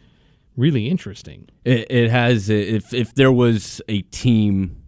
really 0.56 0.88
interesting. 0.88 1.48
It, 1.64 1.90
it 1.90 2.10
has. 2.10 2.48
If 2.48 2.94
if 2.94 3.14
there 3.14 3.32
was 3.32 3.80
a 3.88 4.02
team, 4.02 4.82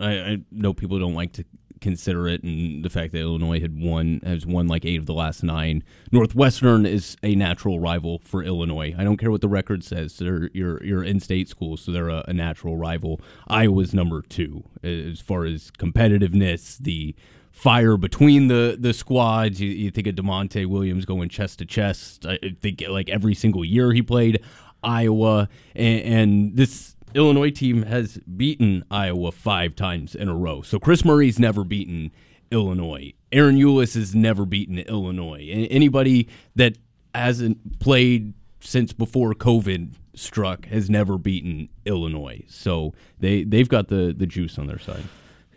I, 0.00 0.12
I 0.12 0.38
know 0.50 0.72
people 0.72 0.98
don't 0.98 1.14
like 1.14 1.34
to 1.34 1.44
consider 1.80 2.28
it, 2.28 2.42
and 2.42 2.84
the 2.84 2.90
fact 2.90 3.12
that 3.12 3.20
Illinois 3.20 3.60
had 3.60 3.80
won 3.80 4.20
has 4.24 4.46
won 4.46 4.66
like 4.66 4.84
eight 4.84 4.98
of 4.98 5.06
the 5.06 5.14
last 5.14 5.42
nine. 5.42 5.82
Northwestern 6.12 6.86
is 6.86 7.16
a 7.22 7.34
natural 7.34 7.80
rival 7.80 8.20
for 8.24 8.42
Illinois. 8.42 8.94
I 8.96 9.04
don't 9.04 9.16
care 9.16 9.30
what 9.30 9.40
the 9.40 9.48
record 9.48 9.84
says; 9.84 10.16
they're 10.16 10.50
your 10.52 10.82
your 10.84 11.02
in-state 11.02 11.48
school, 11.48 11.76
so 11.76 11.92
they're 11.92 12.08
a, 12.08 12.24
a 12.28 12.32
natural 12.32 12.76
rival. 12.76 13.20
Iowa's 13.48 13.94
number 13.94 14.22
two 14.22 14.64
as 14.82 15.20
far 15.20 15.44
as 15.44 15.70
competitiveness. 15.70 16.78
The 16.78 17.14
fire 17.50 17.96
between 17.96 18.48
the 18.48 18.76
the 18.78 18.92
squads. 18.92 19.60
You, 19.60 19.70
you 19.70 19.90
think 19.90 20.06
of 20.06 20.14
Da'Monte 20.14 20.66
Williams 20.66 21.04
going 21.04 21.28
chest 21.28 21.58
to 21.58 21.64
chest. 21.64 22.24
I 22.26 22.38
think 22.60 22.84
like 22.88 23.08
every 23.08 23.34
single 23.34 23.64
year 23.64 23.92
he 23.92 24.02
played 24.02 24.42
Iowa, 24.82 25.48
and, 25.74 26.00
and 26.02 26.56
this 26.56 26.94
Illinois 27.14 27.50
team 27.50 27.82
has 27.82 28.18
beaten 28.18 28.84
Iowa 28.90 29.32
five 29.32 29.74
times 29.74 30.14
in 30.14 30.28
a 30.28 30.34
row. 30.34 30.62
So 30.62 30.78
Kris 30.78 31.04
Murray's 31.04 31.38
never 31.38 31.64
beaten 31.64 32.10
Illinois. 32.50 33.12
Ahron 33.32 33.58
Ulis 33.58 33.94
has 33.94 34.14
never 34.14 34.44
beaten 34.44 34.78
Illinois. 34.78 35.48
Anybody 35.70 36.28
that 36.56 36.76
hasn't 37.14 37.80
played 37.80 38.34
since 38.60 38.92
before 38.92 39.34
COVID 39.34 39.94
struck 40.14 40.66
has 40.66 40.90
never 40.90 41.18
beaten 41.18 41.68
Illinois. 41.84 42.42
So 42.48 42.94
they 43.20 43.44
they've 43.44 43.68
got 43.68 43.88
the 43.88 44.14
the 44.16 44.26
juice 44.26 44.58
on 44.58 44.66
their 44.66 44.78
side. 44.78 45.04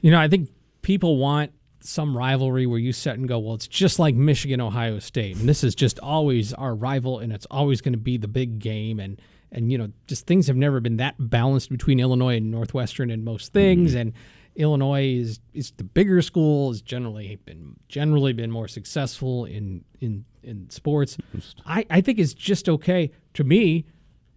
You 0.01 0.11
know, 0.11 0.19
I 0.19 0.27
think 0.27 0.49
people 0.81 1.17
want 1.17 1.51
some 1.83 2.15
rivalry 2.15 2.67
where 2.67 2.79
you 2.79 2.93
sit 2.93 3.17
and 3.17 3.27
go, 3.27 3.39
well, 3.39 3.55
it's 3.55 3.67
just 3.67 3.97
like 3.97 4.13
Michigan 4.15 4.61
Ohio 4.61 4.99
State, 4.99 5.37
and 5.37 5.49
this 5.49 5.63
is 5.63 5.73
just 5.73 5.99
always 5.99 6.53
our 6.53 6.75
rival, 6.75 7.19
and 7.19 7.33
it's 7.33 7.47
always 7.49 7.81
going 7.81 7.93
to 7.93 7.99
be 7.99 8.17
the 8.17 8.27
big 8.27 8.59
game, 8.59 8.99
and 8.99 9.19
and 9.51 9.71
you 9.71 9.77
know, 9.77 9.89
just 10.07 10.27
things 10.27 10.47
have 10.47 10.55
never 10.55 10.79
been 10.79 10.97
that 10.97 11.15
balanced 11.19 11.69
between 11.69 11.99
Illinois 11.99 12.37
and 12.37 12.51
Northwestern 12.51 13.09
in 13.09 13.23
most 13.23 13.53
things, 13.53 13.91
mm-hmm. 13.91 13.99
and 13.99 14.13
Illinois 14.55 15.15
is 15.15 15.39
is 15.53 15.71
the 15.71 15.83
bigger 15.83 16.21
school, 16.21 16.69
has 16.69 16.81
generally 16.81 17.37
been 17.45 17.75
generally 17.87 18.33
been 18.33 18.51
more 18.51 18.67
successful 18.67 19.45
in 19.45 19.83
in 19.99 20.25
in 20.43 20.69
sports. 20.69 21.17
I 21.65 21.85
I 21.89 22.01
think 22.01 22.19
it's 22.19 22.33
just 22.33 22.69
okay 22.69 23.11
to 23.33 23.43
me. 23.43 23.85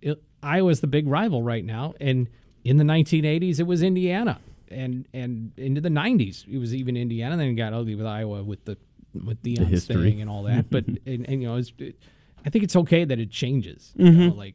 It, 0.01 0.23
Iowa's 0.43 0.81
the 0.81 0.87
big 0.87 1.07
rival 1.07 1.43
right 1.43 1.65
now, 1.65 1.95
and 2.01 2.29
in 2.65 2.79
the 2.79 2.85
1980s 2.85 3.61
it 3.61 3.67
was 3.67 3.83
Indiana 3.83 4.41
and 4.69 5.07
and 5.13 5.53
into 5.57 5.81
the 5.81 5.89
90s 5.89 6.47
it 6.49 6.59
was 6.59 6.75
even 6.75 6.97
Indiana. 6.97 7.37
Then 7.37 7.49
it 7.49 7.55
got 7.55 7.73
ugly 7.73 7.95
with 7.95 8.07
Iowa 8.07 8.43
with 8.43 8.65
the 8.65 8.77
with 9.25 9.43
Deion's 9.43 9.69
history. 9.69 10.11
thing 10.11 10.21
and 10.21 10.31
all 10.31 10.45
that. 10.45 10.71
but 10.71 10.87
and, 11.07 11.29
and 11.29 11.43
you 11.43 11.49
know, 11.49 11.57
it's, 11.57 11.73
it, 11.79 11.97
I 12.45 12.51
think 12.51 12.65
it's 12.65 12.77
okay 12.77 13.05
that 13.05 13.19
it 13.19 13.31
changes. 13.31 13.93
You 13.97 14.07
mm-hmm. 14.07 14.29
know, 14.29 14.35
like 14.35 14.55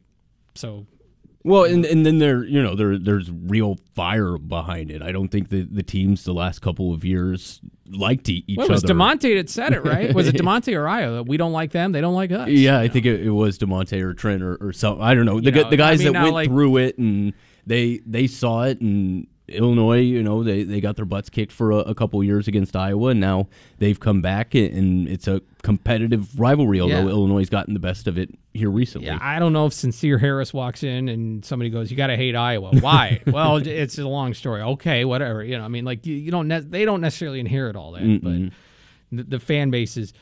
so. 0.60 0.86
Well, 1.42 1.64
and 1.64 1.86
and 1.86 2.04
then 2.04 2.18
there, 2.18 2.44
you 2.44 2.62
know, 2.62 2.74
there 2.74 2.98
there's 2.98 3.30
real 3.30 3.78
fire 3.94 4.36
behind 4.36 4.90
it. 4.90 5.00
I 5.00 5.10
don't 5.10 5.28
think 5.28 5.48
the 5.48 5.62
the 5.62 5.82
teams 5.82 6.24
the 6.24 6.34
last 6.34 6.60
couple 6.60 6.92
of 6.92 7.02
years 7.02 7.62
liked 7.88 8.28
each 8.28 8.44
Well, 8.58 8.66
it 8.66 8.70
was 8.70 8.84
other. 8.84 8.92
Da'Monte 8.92 9.36
that 9.38 9.48
said 9.48 9.72
it, 9.72 9.82
right? 9.82 10.14
Was 10.14 10.28
it 10.28 10.34
Da'Monte 10.36 10.76
or 10.76 10.86
Iowa? 10.86 11.22
We 11.22 11.38
don't 11.38 11.52
like 11.52 11.70
them; 11.72 11.92
they 11.92 12.02
don't 12.02 12.12
like 12.14 12.30
us. 12.30 12.50
Yeah, 12.50 12.78
I 12.78 12.88
think 12.88 13.06
it, 13.06 13.22
it 13.22 13.30
was 13.30 13.58
Da'Monte 13.58 13.98
or 14.02 14.12
Trent 14.12 14.42
or, 14.42 14.56
or 14.60 14.74
something. 14.74 15.02
I 15.02 15.14
don't 15.14 15.24
know. 15.24 15.40
The, 15.40 15.46
You 15.46 15.62
know, 15.62 15.70
the 15.70 15.76
guys 15.78 16.02
I 16.02 16.04
mean, 16.04 16.12
that 16.12 16.22
went 16.24 16.34
like- 16.34 16.48
through 16.50 16.76
it 16.76 16.98
and 16.98 17.32
they 17.66 18.00
they 18.04 18.26
saw 18.26 18.64
it 18.64 18.82
and 18.82 19.26
Illinois, 19.50 20.00
you 20.00 20.22
know, 20.22 20.42
they, 20.42 20.62
they 20.62 20.80
got 20.80 20.96
their 20.96 21.04
butts 21.04 21.28
kicked 21.30 21.52
for 21.52 21.70
a, 21.72 21.76
a 21.78 21.94
couple 21.94 22.22
years 22.24 22.48
against 22.48 22.74
Iowa, 22.76 23.08
and 23.10 23.20
now 23.20 23.48
they've 23.78 23.98
come 23.98 24.20
back 24.22 24.54
and, 24.54 25.08
it's 25.08 25.26
a 25.28 25.42
competitive 25.62 26.38
rivalry. 26.38 26.80
Although 26.80 27.02
Yeah. 27.04 27.08
Illinois 27.08 27.40
has 27.40 27.50
gotten 27.50 27.74
the 27.74 27.80
best 27.80 28.06
of 28.06 28.16
it 28.18 28.30
here 28.54 28.70
recently. 28.70 29.06
Yeah, 29.08 29.18
I 29.20 29.38
don't 29.38 29.52
know 29.52 29.66
if 29.66 29.72
Sencire 29.72 30.18
Harris 30.20 30.52
walks 30.54 30.82
in 30.82 31.08
and 31.08 31.44
somebody 31.44 31.70
goes, 31.70 31.90
"You 31.90 31.96
got 31.96 32.08
to 32.08 32.16
hate 32.16 32.34
Iowa." 32.36 32.70
Why? 32.80 33.20
well, 33.26 33.56
it's 33.56 33.98
a 33.98 34.06
long 34.08 34.34
story. 34.34 34.62
Okay, 34.62 35.04
whatever. 35.04 35.42
You 35.44 35.58
know, 35.58 35.64
I 35.64 35.68
mean, 35.68 35.84
like 35.84 36.06
you, 36.06 36.14
you 36.14 36.30
don't 36.30 36.48
ne- 36.48 36.60
they 36.60 36.84
don't 36.84 37.00
necessarily 37.00 37.40
inherit 37.40 37.76
all 37.76 37.92
that, 37.92 38.20
but 38.22 39.16
the, 39.16 39.24
the 39.24 39.40
fan 39.40 39.70
bases, 39.70 40.12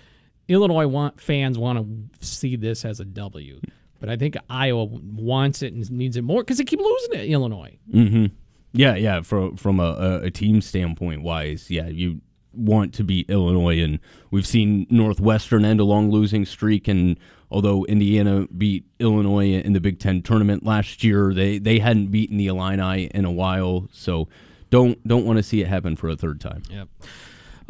Illinois 0.48 0.86
want 0.86 1.20
fans 1.20 1.58
want 1.58 1.78
to 2.20 2.26
see 2.26 2.56
this 2.56 2.84
as 2.84 3.00
a 3.00 3.04
W, 3.04 3.60
but 4.00 4.08
I 4.08 4.16
think 4.16 4.36
Iowa 4.48 4.84
wants 4.84 5.62
it 5.62 5.72
and 5.74 5.90
needs 5.90 6.16
it 6.16 6.22
more 6.22 6.42
because 6.42 6.58
they 6.58 6.64
keep 6.64 6.80
losing 6.80 7.12
to 7.12 7.26
Illinois. 7.26 7.76
Mm-hmm. 7.92 8.26
Yeah, 8.72 8.94
yeah. 8.96 9.22
From 9.22 9.56
from 9.56 9.80
a, 9.80 10.20
a, 10.24 10.30
team 10.30 10.60
standpoint 10.60 11.22
wise, 11.22 11.70
yeah, 11.70 11.88
you 11.88 12.20
want 12.52 12.92
to 12.94 13.04
beat 13.04 13.30
Illinois, 13.30 13.80
and 13.80 13.98
we've 14.30 14.46
seen 14.46 14.86
Northwestern 14.90 15.64
end 15.64 15.80
a 15.80 15.84
long 15.84 16.10
losing 16.10 16.44
streak. 16.44 16.86
And 16.88 17.18
although 17.50 17.84
Indiana 17.86 18.46
beat 18.56 18.84
Illinois 18.98 19.54
in 19.54 19.72
the 19.72 19.80
Big 19.80 19.98
Ten 19.98 20.22
tournament 20.22 20.64
last 20.64 21.02
year, 21.02 21.32
they 21.32 21.58
they 21.58 21.78
hadn't 21.78 22.08
beaten 22.08 22.36
the 22.36 22.46
Illini 22.46 23.04
in 23.06 23.24
a 23.24 23.32
while. 23.32 23.88
So 23.92 24.28
don't 24.70 25.06
don't 25.06 25.24
want 25.24 25.38
to 25.38 25.42
see 25.42 25.60
it 25.60 25.66
happen 25.66 25.96
for 25.96 26.08
a 26.08 26.16
third 26.16 26.40
time. 26.40 26.62
Yep. 26.70 26.88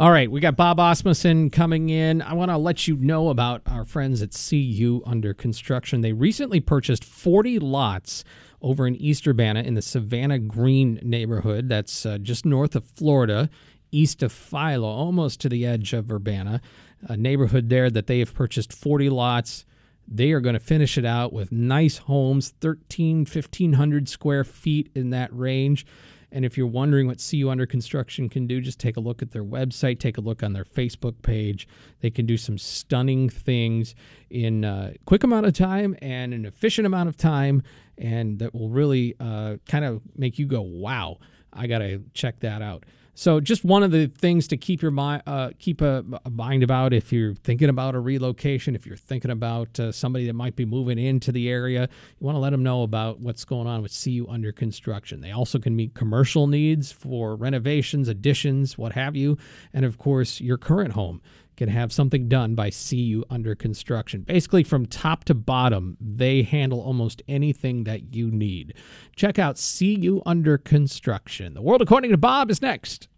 All 0.00 0.12
right, 0.12 0.30
we 0.30 0.38
got 0.38 0.54
Bob 0.54 0.78
Asmussen 0.78 1.50
coming 1.50 1.90
in. 1.90 2.22
I 2.22 2.32
want 2.32 2.52
to 2.52 2.56
let 2.56 2.86
you 2.86 2.96
know 2.96 3.30
about 3.30 3.62
our 3.66 3.84
friends 3.84 4.22
at 4.22 4.30
CU 4.30 5.02
Under 5.04 5.34
Construction. 5.34 6.02
They 6.02 6.12
recently 6.12 6.60
purchased 6.60 7.04
40 7.04 7.58
lots 7.58 8.22
over 8.60 8.86
in 8.86 8.96
East 8.96 9.26
Urbana 9.26 9.62
in 9.62 9.74
the 9.74 9.82
Savannah 9.82 10.38
Green 10.38 10.98
neighborhood. 11.02 11.68
That's 11.68 12.04
uh, 12.04 12.18
just 12.18 12.44
north 12.44 12.74
of 12.74 12.84
Florida, 12.84 13.48
east 13.90 14.22
of 14.22 14.32
Philo, 14.32 14.88
almost 14.88 15.40
to 15.40 15.48
the 15.48 15.64
edge 15.64 15.92
of 15.92 16.10
Urbana. 16.10 16.60
A 17.02 17.16
neighborhood 17.16 17.68
there 17.68 17.90
that 17.90 18.06
they 18.06 18.18
have 18.18 18.34
purchased 18.34 18.72
40 18.72 19.10
lots. 19.10 19.64
They 20.06 20.32
are 20.32 20.40
going 20.40 20.54
to 20.54 20.60
finish 20.60 20.98
it 20.98 21.04
out 21.04 21.32
with 21.32 21.52
nice 21.52 21.98
homes, 21.98 22.54
13, 22.60 23.18
1500 23.18 24.08
square 24.08 24.44
feet 24.44 24.90
in 24.94 25.10
that 25.10 25.30
range. 25.32 25.86
And 26.30 26.44
if 26.44 26.58
you're 26.58 26.66
wondering 26.66 27.06
what 27.06 27.24
CU 27.30 27.48
Under 27.48 27.66
Construction 27.66 28.28
can 28.28 28.46
do, 28.46 28.60
just 28.60 28.78
take 28.78 28.96
a 28.96 29.00
look 29.00 29.22
at 29.22 29.30
their 29.30 29.44
website, 29.44 29.98
take 29.98 30.18
a 30.18 30.20
look 30.20 30.42
on 30.42 30.52
their 30.52 30.64
Facebook 30.64 31.22
page. 31.22 31.66
They 32.00 32.10
can 32.10 32.26
do 32.26 32.36
some 32.36 32.58
stunning 32.58 33.30
things 33.30 33.94
in 34.28 34.64
a 34.64 34.94
quick 35.06 35.24
amount 35.24 35.46
of 35.46 35.54
time 35.54 35.96
and 36.02 36.34
an 36.34 36.44
efficient 36.44 36.86
amount 36.86 37.08
of 37.08 37.16
time, 37.16 37.62
and 37.98 38.38
that 38.38 38.54
will 38.54 38.70
really 38.70 39.14
uh, 39.20 39.56
kind 39.66 39.84
of 39.84 40.02
make 40.16 40.38
you 40.38 40.46
go, 40.46 40.62
wow, 40.62 41.18
I 41.52 41.66
got 41.66 41.78
to 41.78 42.02
check 42.14 42.40
that 42.40 42.62
out. 42.62 42.84
So, 43.18 43.40
just 43.40 43.64
one 43.64 43.82
of 43.82 43.90
the 43.90 44.06
things 44.06 44.46
to 44.46 44.56
keep 44.56 44.80
your 44.80 44.92
mind 44.92 45.24
uh, 45.26 45.50
keep 45.58 45.80
a, 45.80 46.04
a 46.24 46.30
mind 46.30 46.62
about 46.62 46.92
if 46.92 47.12
you're 47.12 47.34
thinking 47.34 47.68
about 47.68 47.96
a 47.96 47.98
relocation, 47.98 48.76
if 48.76 48.86
you're 48.86 48.96
thinking 48.96 49.32
about 49.32 49.80
uh, 49.80 49.90
somebody 49.90 50.24
that 50.28 50.34
might 50.34 50.54
be 50.54 50.64
moving 50.64 51.00
into 51.00 51.32
the 51.32 51.48
area, 51.48 51.88
you 52.20 52.24
want 52.24 52.36
to 52.36 52.38
let 52.38 52.50
them 52.50 52.62
know 52.62 52.84
about 52.84 53.18
what's 53.18 53.44
going 53.44 53.66
on 53.66 53.82
with 53.82 53.92
CU 54.04 54.24
under 54.28 54.52
construction. 54.52 55.20
They 55.20 55.32
also 55.32 55.58
can 55.58 55.74
meet 55.74 55.94
commercial 55.94 56.46
needs 56.46 56.92
for 56.92 57.34
renovations, 57.34 58.06
additions, 58.06 58.78
what 58.78 58.92
have 58.92 59.16
you, 59.16 59.36
and 59.72 59.84
of 59.84 59.98
course, 59.98 60.40
your 60.40 60.56
current 60.56 60.92
home 60.92 61.20
can 61.58 61.68
have 61.68 61.92
something 61.92 62.28
done 62.28 62.54
by 62.54 62.70
CU 62.70 63.24
under 63.28 63.54
construction. 63.54 64.22
Basically, 64.22 64.62
from 64.62 64.86
top 64.86 65.24
to 65.24 65.34
bottom, 65.34 65.98
they 66.00 66.42
handle 66.42 66.80
almost 66.80 67.20
anything 67.28 67.84
that 67.84 68.14
you 68.14 68.30
need. 68.30 68.72
Check 69.14 69.38
out 69.38 69.60
CU 69.78 70.22
under 70.24 70.56
construction. 70.56 71.52
The 71.52 71.60
world 71.60 71.82
according 71.82 72.12
to 72.12 72.16
Bob 72.16 72.50
is 72.50 72.62
next. 72.62 73.08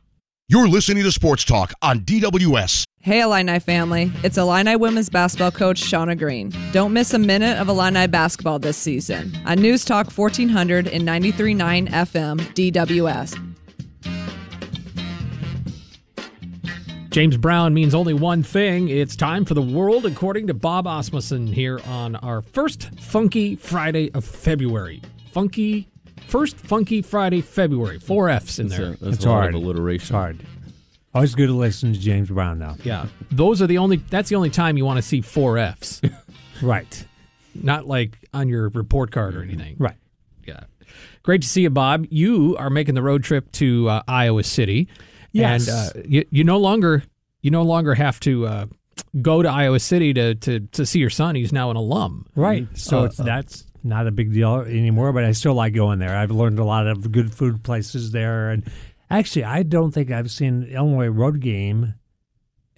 You're 0.49 0.67
listening 0.67 1.05
to 1.05 1.13
Sports 1.13 1.45
Talk 1.45 1.73
on 1.81 2.01
DWS. 2.01 2.83
Hey, 3.03 3.21
Illini 3.21 3.61
family. 3.61 4.11
It's 4.25 4.37
Illini 4.37 4.75
women's 4.75 5.09
basketball 5.09 5.53
coach 5.53 5.81
Shauna 5.81 6.19
Green. 6.19 6.53
Don't 6.73 6.93
miss 6.93 7.15
a 7.15 7.19
minute 7.19 7.59
of 7.59 7.69
Illini 7.69 8.09
basketball 8.09 8.59
this 8.59 8.77
season 8.77 9.33
on 9.47 9.59
News 9.61 9.85
Talk 9.85 10.11
1400 10.11 10.89
and 10.89 11.07
93.9 11.07 11.89
FM 11.91 12.41
DWS. 12.55 13.50
James 17.11 17.37
Brown 17.37 17.75
means 17.75 17.95
only 17.95 18.15
one 18.15 18.43
thing. 18.45 18.89
It's 18.89 19.17
time 19.17 19.45
for 19.45 19.55
the 19.55 19.63
world 19.63 20.07
according 20.07 20.47
to 20.47 20.55
Bob 20.55 20.87
Asmussen 20.87 21.49
here 21.49 21.81
on 21.87 22.15
our 22.17 22.41
first 22.41 22.85
Funky 23.01 23.57
Friday 23.57 24.13
of 24.15 24.25
February. 24.25 25.03
Funky, 25.33 25.89
first 26.29 26.57
Funky 26.57 27.03
Friday, 27.03 27.41
February. 27.41 27.99
Four 27.99 28.29
F's 28.31 28.61
in 28.61 28.69
there. 28.69 28.91
That's, 28.91 29.01
there. 29.01 29.09
a, 29.09 29.11
that's 29.11 29.17
It's 29.17 29.25
a 29.25 29.29
lot 29.29 29.35
hard. 29.43 29.55
of 29.57 29.63
alliteration. 29.63 30.03
It's 30.05 30.11
hard. 30.11 30.39
Always 31.13 31.35
good 31.35 31.49
to 31.49 31.53
listen 31.55 31.93
to 31.93 31.99
James 31.99 32.29
Brown, 32.29 32.61
though. 32.61 32.77
Yeah. 32.85 33.07
Those 33.33 33.61
are 33.61 33.67
the 33.67 33.79
only, 33.79 33.97
that's 33.97 34.29
the 34.29 34.37
only 34.37 34.51
time 34.51 34.77
you 34.77 34.85
want 34.85 34.99
to 34.99 35.03
see 35.03 35.21
four 35.21 35.59
F's. 35.59 36.01
Right. 36.63 37.07
Not 37.55 37.87
like 37.87 38.19
on 38.35 38.51
your 38.51 38.69
report 38.69 39.11
card 39.13 39.35
or 39.35 39.43
anything. 39.43 39.77
Right. 39.79 39.97
Yeah. 40.47 40.61
Great 41.23 41.41
to 41.41 41.49
see 41.49 41.63
you, 41.63 41.71
Bob. 41.71 42.05
You 42.11 42.55
are 42.59 42.69
making 42.69 42.95
the 42.97 43.03
road 43.03 43.25
trip 43.25 43.51
to 43.53 43.89
uh, 43.89 44.03
Iowa 44.07 44.43
City. 44.45 44.87
Yes. 45.33 45.69
And 45.69 45.97
uh, 45.97 46.09
you, 46.09 46.25
you 46.31 46.45
no 46.45 46.59
longer 46.59 47.03
you 47.43 47.51
no 47.51 47.63
longer 47.63 47.95
have 47.95 48.21
to 48.21 48.47
uh, 48.47 48.67
go 49.23 49.43
to 49.43 49.49
Iowa 49.49 49.81
City 49.81 50.13
to, 50.15 50.35
to 50.35 50.61
to 50.61 50.87
see 50.87 50.99
your 50.99 51.11
son. 51.11 51.35
He's 51.35 51.53
now 51.53 51.71
an 51.71 51.77
alum. 51.77 52.27
Right. 52.35 52.67
So 52.75 53.01
Uh, 53.01 53.05
it's 53.05 53.17
that's 53.17 53.65
not 53.83 54.07
a 54.07 54.11
big 54.11 54.33
deal 54.33 54.57
anymore, 54.57 55.13
but 55.13 55.25
I 55.25 55.33
still 55.33 55.55
like 55.55 55.73
going 55.75 55.99
there. 56.01 56.17
I've 56.17 56.31
learned 56.31 56.59
a 56.59 56.65
lot 56.65 56.87
of 56.87 57.11
good 57.13 57.33
food 57.33 57.63
places 57.63 58.11
there. 58.13 58.51
And 58.51 58.65
actually, 59.11 59.45
I 59.45 59.63
don't 59.63 59.91
think 59.93 60.11
I've 60.11 60.31
seen 60.31 60.65
Illinois 60.65 61.09
road 61.09 61.41
game 61.41 61.95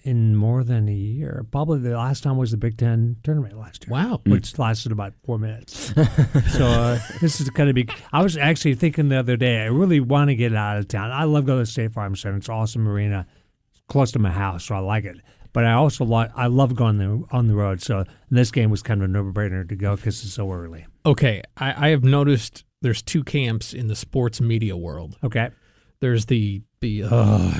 in 0.03 0.35
more 0.35 0.63
than 0.63 0.87
a 0.87 0.93
year. 0.93 1.45
Probably 1.51 1.79
the 1.79 1.97
last 1.97 2.23
time 2.23 2.37
was 2.37 2.51
the 2.51 2.57
Big 2.57 2.77
Ten 2.77 3.17
tournament 3.23 3.57
last 3.57 3.85
year. 3.87 3.93
Wow. 3.93 4.21
Which 4.25 4.57
lasted 4.59 4.91
about 4.91 5.13
four 5.25 5.39
minutes. 5.39 5.93
so 6.51 6.65
uh, 6.65 6.99
this 7.21 7.39
is 7.41 7.49
going 7.49 7.67
to 7.67 7.73
be. 7.73 7.87
I 8.11 8.21
was 8.21 8.37
actually 8.37 8.75
thinking 8.75 9.09
the 9.09 9.17
other 9.17 9.37
day, 9.37 9.61
I 9.61 9.65
really 9.65 9.99
want 9.99 10.29
to 10.29 10.35
get 10.35 10.53
out 10.53 10.77
of 10.77 10.87
town. 10.87 11.11
I 11.11 11.23
love 11.23 11.45
going 11.45 11.59
to 11.59 11.65
State 11.65 11.93
Farm 11.93 12.15
Center. 12.15 12.37
It's 12.37 12.47
an 12.47 12.53
awesome 12.53 12.87
arena. 12.87 13.25
It's 13.71 13.81
close 13.87 14.11
to 14.11 14.19
my 14.19 14.31
house, 14.31 14.65
so 14.65 14.75
I 14.75 14.79
like 14.79 15.05
it. 15.05 15.17
But 15.53 15.65
I 15.65 15.73
also 15.73 16.03
like 16.03 16.31
I 16.35 16.47
love 16.47 16.75
going 16.75 16.97
the, 16.97 17.23
on 17.31 17.47
the 17.47 17.55
road. 17.55 17.81
So 17.81 18.05
this 18.29 18.51
game 18.51 18.71
was 18.71 18.81
kind 18.81 19.01
of 19.01 19.09
a 19.09 19.13
no-brainer 19.13 19.67
to 19.69 19.75
go 19.75 19.95
because 19.95 20.23
it's 20.23 20.33
so 20.33 20.51
early. 20.51 20.85
Okay, 21.05 21.43
I, 21.57 21.87
I 21.87 21.89
have 21.89 22.03
noticed 22.03 22.65
there's 22.81 23.01
two 23.01 23.23
camps 23.23 23.73
in 23.73 23.87
the 23.87 23.95
sports 23.95 24.41
media 24.41 24.75
world. 24.75 25.17
Okay. 25.23 25.51
There's 25.99 26.25
the 26.25 26.61
the 26.81 27.03
uh, 27.09 27.53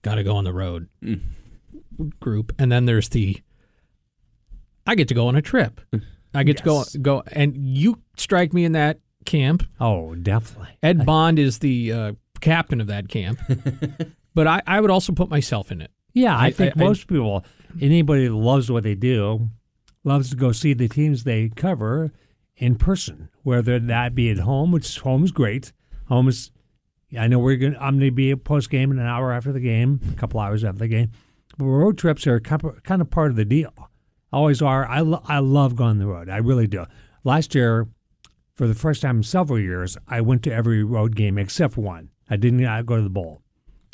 gotta 0.00 0.24
go 0.24 0.36
on 0.36 0.44
the 0.44 0.54
road 0.54 0.88
group, 2.20 2.52
and 2.58 2.70
then 2.72 2.84
there's 2.86 3.08
the 3.10 3.40
I 4.86 4.94
get 4.94 5.08
to 5.08 5.14
go 5.14 5.28
on 5.28 5.36
a 5.36 5.42
trip. 5.42 5.80
I 6.34 6.42
get 6.42 6.60
Yes. 6.64 6.92
to 6.92 6.98
go 6.98 7.20
go, 7.20 7.22
and 7.32 7.56
you 7.56 8.00
strike 8.16 8.52
me 8.52 8.64
in 8.64 8.72
that 8.72 8.98
camp. 9.24 9.62
Oh, 9.80 10.14
definitely. 10.14 10.76
Ed 10.82 11.06
Bond 11.06 11.38
is 11.38 11.58
the 11.60 11.92
uh, 11.92 12.12
captain 12.40 12.80
of 12.80 12.88
that 12.88 13.08
camp. 13.08 13.38
but 14.34 14.46
I, 14.46 14.62
I 14.66 14.80
would 14.80 14.90
also 14.90 15.12
put 15.12 15.30
myself 15.30 15.72
in 15.72 15.80
it. 15.80 15.90
Yeah, 16.12 16.36
I, 16.36 16.46
I- 16.46 16.50
think 16.50 16.76
I- 16.76 16.80
I- 16.80 16.84
most 16.84 17.06
people, 17.06 17.44
anybody 17.80 18.26
that 18.28 18.34
loves 18.34 18.70
what 18.70 18.82
they 18.82 18.94
do, 18.94 19.48
loves 20.02 20.30
to 20.30 20.36
go 20.36 20.52
see 20.52 20.74
the 20.74 20.88
teams 20.88 21.24
they 21.24 21.48
cover 21.48 22.12
in 22.56 22.76
person, 22.76 23.30
whether 23.42 23.78
that 23.78 24.14
be 24.14 24.30
at 24.30 24.38
home, 24.38 24.70
which 24.70 24.98
home 25.00 25.24
is 25.24 25.32
great. 25.32 25.72
Home 26.08 26.28
is, 26.28 26.50
I 27.18 27.26
know 27.28 27.38
we're 27.38 27.56
going. 27.56 27.76
I'm 27.76 27.98
going 27.98 28.10
to 28.10 28.14
be 28.14 28.32
at 28.32 28.44
post 28.44 28.68
game 28.70 28.92
in 28.92 28.98
an 28.98 29.06
hour 29.06 29.32
after 29.32 29.52
the 29.52 29.60
game, 29.60 30.00
a 30.12 30.16
couple 30.16 30.38
hours 30.40 30.62
after 30.64 30.80
the 30.80 30.88
game. 30.88 31.12
Road 31.58 31.98
trips 31.98 32.26
are 32.26 32.40
kind 32.40 33.00
of- 33.00 33.10
part 33.10 33.30
of 33.30 33.36
the 33.36 33.44
deal. 33.44 33.72
Always 34.32 34.60
are. 34.60 34.86
I 34.86 35.00
lo- 35.00 35.22
I 35.26 35.38
love 35.38 35.76
going 35.76 35.90
on 35.90 35.98
the 35.98 36.06
road. 36.06 36.28
I 36.28 36.38
really 36.38 36.66
do. 36.66 36.84
Last 37.22 37.54
year, 37.54 37.86
for 38.54 38.66
the 38.66 38.74
first 38.74 39.02
time 39.02 39.18
in 39.18 39.22
several 39.22 39.58
years, 39.60 39.96
I 40.08 40.20
went 40.20 40.42
to 40.44 40.52
every 40.52 40.82
road 40.82 41.14
game 41.14 41.38
except 41.38 41.76
one. 41.76 42.10
I 42.28 42.36
didn't 42.36 42.62
go 42.86 42.96
to 42.96 43.02
the 43.02 43.10
bowl, 43.10 43.42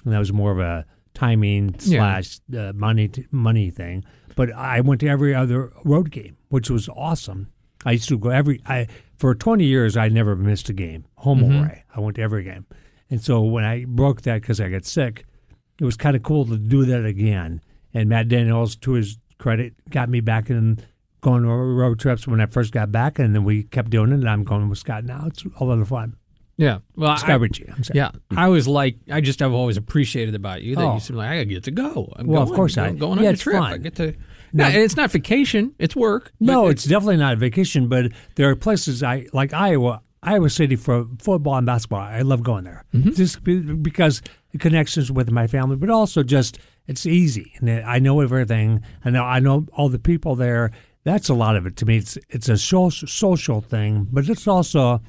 and 0.04 0.14
that 0.14 0.18
was 0.18 0.32
more 0.32 0.52
of 0.52 0.58
a 0.58 0.86
timing 1.12 1.74
Yeah. 1.80 1.98
slash 1.98 2.40
uh, 2.56 2.72
money 2.74 3.08
t- 3.08 3.26
money 3.30 3.70
thing. 3.70 4.04
But 4.36 4.52
I 4.54 4.80
went 4.80 5.00
to 5.02 5.08
every 5.08 5.34
other 5.34 5.70
road 5.84 6.10
game, 6.10 6.36
which 6.48 6.70
was 6.70 6.88
awesome. 6.88 7.48
I 7.84 7.92
used 7.92 8.08
to 8.08 8.18
go 8.18 8.30
every. 8.30 8.62
I 8.66 8.86
for 9.16 9.34
twenty 9.34 9.64
years 9.64 9.96
I 9.96 10.08
never 10.08 10.36
missed 10.36 10.70
a 10.70 10.72
game, 10.72 11.04
home 11.16 11.42
or 11.42 11.52
away. 11.58 11.84
I 11.94 12.00
went 12.00 12.16
to 12.16 12.22
every 12.22 12.44
game, 12.44 12.64
and 13.10 13.20
so 13.20 13.42
when 13.42 13.64
I 13.64 13.84
broke 13.84 14.22
that 14.22 14.40
because 14.40 14.58
I 14.60 14.70
got 14.70 14.86
sick, 14.86 15.24
it 15.80 15.84
was 15.84 15.96
kind 15.96 16.14
of 16.14 16.22
cool 16.22 16.44
to 16.46 16.56
do 16.56 16.84
that 16.84 17.04
again. 17.04 17.60
And 17.94 18.08
Matt 18.08 18.28
Daniels, 18.28 18.76
to 18.76 18.92
his 18.92 19.18
credit, 19.38 19.72
got 19.90 20.08
me 20.08 20.20
back 20.20 20.50
in 20.50 20.78
going 21.22 21.44
on 21.44 21.50
road 21.76 21.98
trips 21.98 22.26
when 22.26 22.40
I 22.40 22.46
first 22.46 22.72
got 22.72 22.92
back, 22.92 23.18
and 23.18 23.34
then 23.34 23.44
we 23.44 23.64
kept 23.64 23.90
doing 23.90 24.10
it. 24.12 24.16
And 24.16 24.28
I'm 24.30 24.44
going 24.44 24.68
with 24.68 24.78
Scott 24.78 25.04
now. 25.04 25.24
It's 25.26 25.44
a 25.58 25.64
lot 25.64 25.78
of 25.78 25.88
fun. 25.88 26.16
Yeah. 26.56 26.80
Well, 26.94 27.16
Scott 27.16 27.30
I, 27.30 27.34
Richey. 27.36 27.66
I'm 27.74 27.82
sorry. 27.82 27.96
yeah. 27.96 28.10
I 28.36 28.48
was 28.48 28.68
like, 28.68 28.96
I 29.10 29.22
just 29.22 29.40
have 29.40 29.54
always 29.54 29.78
appreciated 29.78 30.34
about 30.34 30.60
you 30.62 30.76
that 30.76 30.84
Oh. 30.84 30.94
you 30.94 31.00
seem 31.00 31.16
like 31.16 31.30
I 31.30 31.44
get 31.44 31.64
to 31.64 31.70
go. 31.70 32.12
I'm 32.16 32.26
Well, 32.26 32.42
of 32.42 32.50
course 32.52 32.76
I'm 32.76 32.96
I- 32.96 32.98
going 32.98 33.18
yeah, 33.18 33.24
on 33.24 33.30
a 33.30 33.32
it's 33.32 33.42
trip. 33.42 33.56
I 33.62 33.70
fun. 33.70 33.82
get 33.82 33.94
to. 33.96 34.14
No, 34.52 34.64
and 34.64 34.76
it's 34.76 34.96
not 34.96 35.10
vacation. 35.10 35.74
It's 35.78 35.96
work. 35.96 36.32
No, 36.38 36.64
but 36.64 36.68
it's 36.72 36.84
definitely 36.84 37.16
not 37.16 37.32
a 37.32 37.36
vacation, 37.36 37.88
but 37.88 38.12
there 38.34 38.50
are 38.50 38.56
places 38.56 39.02
I 39.02 39.26
like 39.32 39.54
Iowa, 39.54 40.02
Iowa 40.22 40.50
City 40.50 40.76
for 40.76 41.06
football 41.18 41.56
and 41.56 41.64
basketball. 41.66 42.00
I 42.00 42.20
love 42.22 42.42
going 42.42 42.64
there 42.64 42.84
mm-hmm. 42.92 43.12
just 43.12 43.42
because 43.44 44.20
the 44.52 44.58
connections 44.58 45.10
with 45.12 45.30
my 45.30 45.46
family, 45.46 45.76
but 45.76 45.90
also 45.90 46.22
just 46.22 46.58
it's 46.86 47.06
easy 47.06 47.52
and 47.58 47.70
I 47.70 47.98
know 47.98 48.20
everything. 48.20 48.82
I 49.04 49.10
know 49.10 49.24
I 49.24 49.40
know 49.40 49.66
all 49.72 49.88
the 49.88 49.98
people 49.98 50.34
there. 50.34 50.72
That's 51.04 51.28
a 51.28 51.34
lot 51.34 51.56
of 51.56 51.66
it 51.66 51.76
to 51.76 51.86
me. 51.86 51.98
It's 51.98 52.18
it's 52.28 52.48
a 52.48 52.58
social 52.58 53.08
social 53.08 53.60
thing, 53.60 54.08
but 54.10 54.28
it's 54.28 54.48
also 54.48 55.00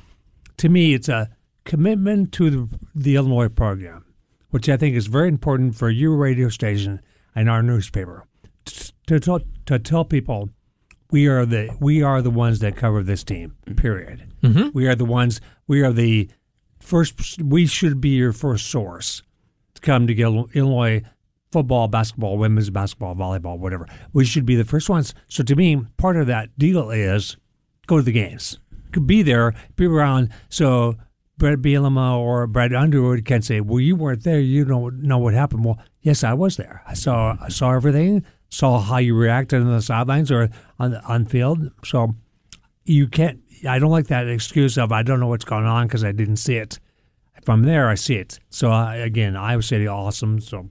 to 0.58 0.70
me 0.70 0.94
it's 0.94 1.10
a 1.10 1.30
commitment 1.64 2.32
to 2.34 2.50
the, 2.50 2.80
the 2.96 3.16
Illinois 3.16 3.50
program, 3.50 4.06
which 4.50 4.70
I 4.70 4.78
think 4.78 4.96
is 4.96 5.08
very 5.08 5.28
important 5.28 5.76
for 5.76 5.90
your 5.90 6.16
radio 6.16 6.50
station 6.50 7.02
and 7.36 7.50
our 7.50 7.64
newspaper 7.64 8.26
to, 8.66 8.94
to, 9.08 9.20
tell, 9.20 9.40
to 9.66 9.80
tell 9.80 10.06
people 10.06 10.50
we 11.12 11.28
are 11.28 11.46
the 11.46 11.76
we 11.80 12.02
are 12.02 12.22
the 12.22 12.32
ones 12.32 12.60
that 12.60 12.76
cover 12.76 13.04
this 13.04 13.24
team. 13.24 13.56
Period. 13.76 14.32
Mm-hmm. 14.44 14.70
We 14.74 14.88
are 14.88 14.96
the 14.96 15.06
ones. 15.06 15.42
We 15.68 15.82
are 15.82 15.92
the 15.92 16.30
first. 16.80 17.42
We 17.42 17.66
should 17.66 18.00
be 18.00 18.10
your 18.10 18.34
first 18.34 18.68
source 18.68 19.24
come 19.82 20.08
to 20.08 20.14
Illinois 20.14 21.04
football, 21.52 21.88
basketball, 21.88 22.38
women's 22.38 22.70
basketball, 22.70 23.16
volleyball, 23.16 23.58
whatever. 23.60 23.88
We 24.14 24.26
should 24.26 24.46
be 24.46 24.56
the 24.56 24.64
first 24.64 24.90
ones. 24.90 25.14
So 25.28 25.44
to 25.44 25.56
me, 25.56 25.84
part 25.98 26.18
of 26.18 26.28
that 26.28 26.58
deal 26.58 26.90
is 26.92 27.38
go 27.88 27.98
to 27.98 28.04
the 28.04 28.12
games, 28.12 28.60
be 29.06 29.22
there, 29.22 29.54
be 29.76 29.86
around. 29.86 30.30
So 30.50 30.96
Bret 31.38 31.60
Bielema 31.60 32.18
or 32.18 32.46
Brett 32.48 32.74
Underwood 32.74 33.26
can 33.26 33.42
say, 33.42 33.62
"Well, 33.62 33.80
you 33.80 33.96
weren't 33.96 34.24
there. 34.24 34.40
You 34.40 34.64
don't 34.64 35.02
know 35.02 35.18
what 35.18 35.34
happened." 35.34 35.66
Well, 35.66 35.80
yes, 36.02 36.24
I 36.24 36.34
was 36.34 36.58
there. 36.58 36.84
I 36.86 36.94
saw 36.94 37.36
I 37.42 37.50
saw 37.50 37.74
everything. 37.74 38.24
Saw 38.50 38.80
how 38.80 38.98
you 38.98 39.16
reacted 39.16 39.62
on 39.62 39.72
the 39.72 39.82
sidelines 39.82 40.32
or 40.32 40.50
on 40.78 40.92
the 40.92 41.04
on 41.04 41.26
field. 41.26 41.72
So 41.84 42.16
you 42.86 43.08
can't. 43.08 43.40
I 43.68 43.80
don't 43.80 43.92
like 43.92 44.08
that 44.08 44.28
excuse 44.28 44.78
of 44.78 44.92
I 44.92 45.04
don't 45.04 45.20
know 45.20 45.28
what's 45.28 45.46
going 45.46 45.66
on 45.66 45.88
because 45.88 46.04
I 46.04 46.12
didn't 46.12 46.38
see 46.38 46.58
it. 46.58 46.80
From 47.46 47.64
there, 47.64 47.90
I 47.90 47.96
see 47.96 48.16
it. 48.16 48.40
So 48.50 48.72
uh, 48.72 48.94
again, 48.94 49.36
Iowa 49.36 49.64
City, 49.64 49.88
awesome. 49.88 50.40
So 50.40 50.70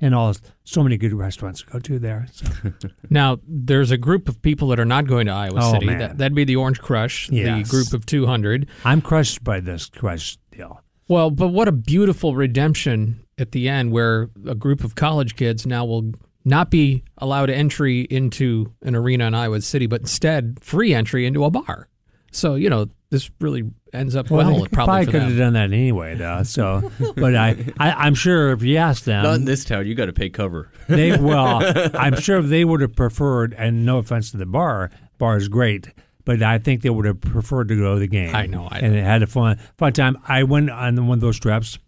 and 0.00 0.14
all 0.14 0.32
so 0.64 0.82
many 0.84 0.96
good 0.96 1.12
restaurants 1.12 1.62
to 1.62 1.66
go 1.66 1.78
to 1.80 1.98
there. 1.98 2.26
So. 2.32 2.46
Now, 3.10 3.38
there's 3.48 3.90
a 3.90 3.96
group 3.96 4.28
of 4.28 4.40
people 4.42 4.68
that 4.68 4.78
are 4.78 4.84
not 4.84 5.06
going 5.08 5.26
to 5.26 5.32
Iowa 5.32 5.58
Oh, 5.60 5.72
City. 5.72 5.86
man. 5.86 5.98
That, 5.98 6.18
that'd 6.18 6.34
be 6.36 6.44
the 6.44 6.54
Orange 6.56 6.78
Crush, 6.80 7.28
Yes. 7.30 7.66
the 7.68 7.70
group 7.70 7.92
of 7.92 8.06
200. 8.06 8.68
I'm 8.84 9.00
crushed 9.00 9.42
by 9.42 9.58
this 9.60 9.86
crush 9.86 10.36
deal. 10.52 10.80
Well, 11.08 11.30
but 11.30 11.48
what 11.48 11.66
a 11.68 11.72
beautiful 11.72 12.36
redemption 12.36 13.24
at 13.38 13.52
the 13.52 13.68
end 13.68 13.90
where 13.92 14.30
a 14.46 14.54
group 14.54 14.84
of 14.84 14.94
college 14.94 15.34
kids 15.36 15.66
now 15.66 15.84
will 15.84 16.12
not 16.44 16.70
be 16.70 17.02
allowed 17.16 17.50
entry 17.50 18.02
into 18.02 18.72
an 18.82 18.94
arena 18.94 19.26
in 19.26 19.34
Iowa 19.34 19.60
City, 19.62 19.86
but 19.86 20.02
instead 20.02 20.58
free 20.62 20.94
entry 20.94 21.26
into 21.26 21.44
a 21.44 21.50
bar. 21.50 21.88
So, 22.30 22.54
you 22.56 22.68
know, 22.70 22.86
this 23.10 23.30
really 23.40 23.64
ends 23.92 24.14
up 24.14 24.30
well, 24.30 24.60
they 24.60 24.68
probably, 24.68 25.06
for 25.06 25.12
could 25.12 25.20
them. 25.22 25.28
have 25.30 25.38
done 25.38 25.52
that 25.54 25.72
anyway, 25.72 26.14
though. 26.14 26.42
So, 26.42 26.90
but 27.16 27.34
I, 27.34 27.56
I, 27.78 27.92
I'm 27.92 28.14
sure 28.14 28.52
if 28.52 28.62
you 28.62 28.76
asked 28.76 29.06
them, 29.06 29.22
Not 29.22 29.36
in 29.36 29.44
this 29.44 29.64
town. 29.64 29.86
You 29.86 29.94
got 29.94 30.06
to 30.06 30.12
pay 30.12 30.28
cover. 30.28 30.70
they 30.88 31.16
well, 31.16 31.60
I'm 31.96 32.20
sure 32.20 32.42
they 32.42 32.64
would 32.64 32.80
have 32.82 32.94
preferred. 32.94 33.54
And 33.56 33.86
no 33.86 33.98
offense 33.98 34.30
to 34.32 34.36
the 34.36 34.46
bar, 34.46 34.90
bar 35.16 35.36
is 35.38 35.48
great, 35.48 35.88
but 36.24 36.42
I 36.42 36.58
think 36.58 36.82
they 36.82 36.90
would 36.90 37.06
have 37.06 37.20
preferred 37.20 37.68
to 37.68 37.76
go 37.76 37.94
to 37.94 38.00
the 38.00 38.06
game. 38.08 38.34
I 38.34 38.46
know, 38.46 38.68
I 38.70 38.80
and 38.80 38.94
it 38.94 39.02
had 39.02 39.22
a 39.22 39.26
fun 39.26 39.58
fun 39.78 39.92
time. 39.94 40.18
I 40.28 40.42
went 40.42 40.70
on 40.70 41.06
one 41.06 41.16
of 41.18 41.22
those 41.22 41.38
trips. 41.38 41.78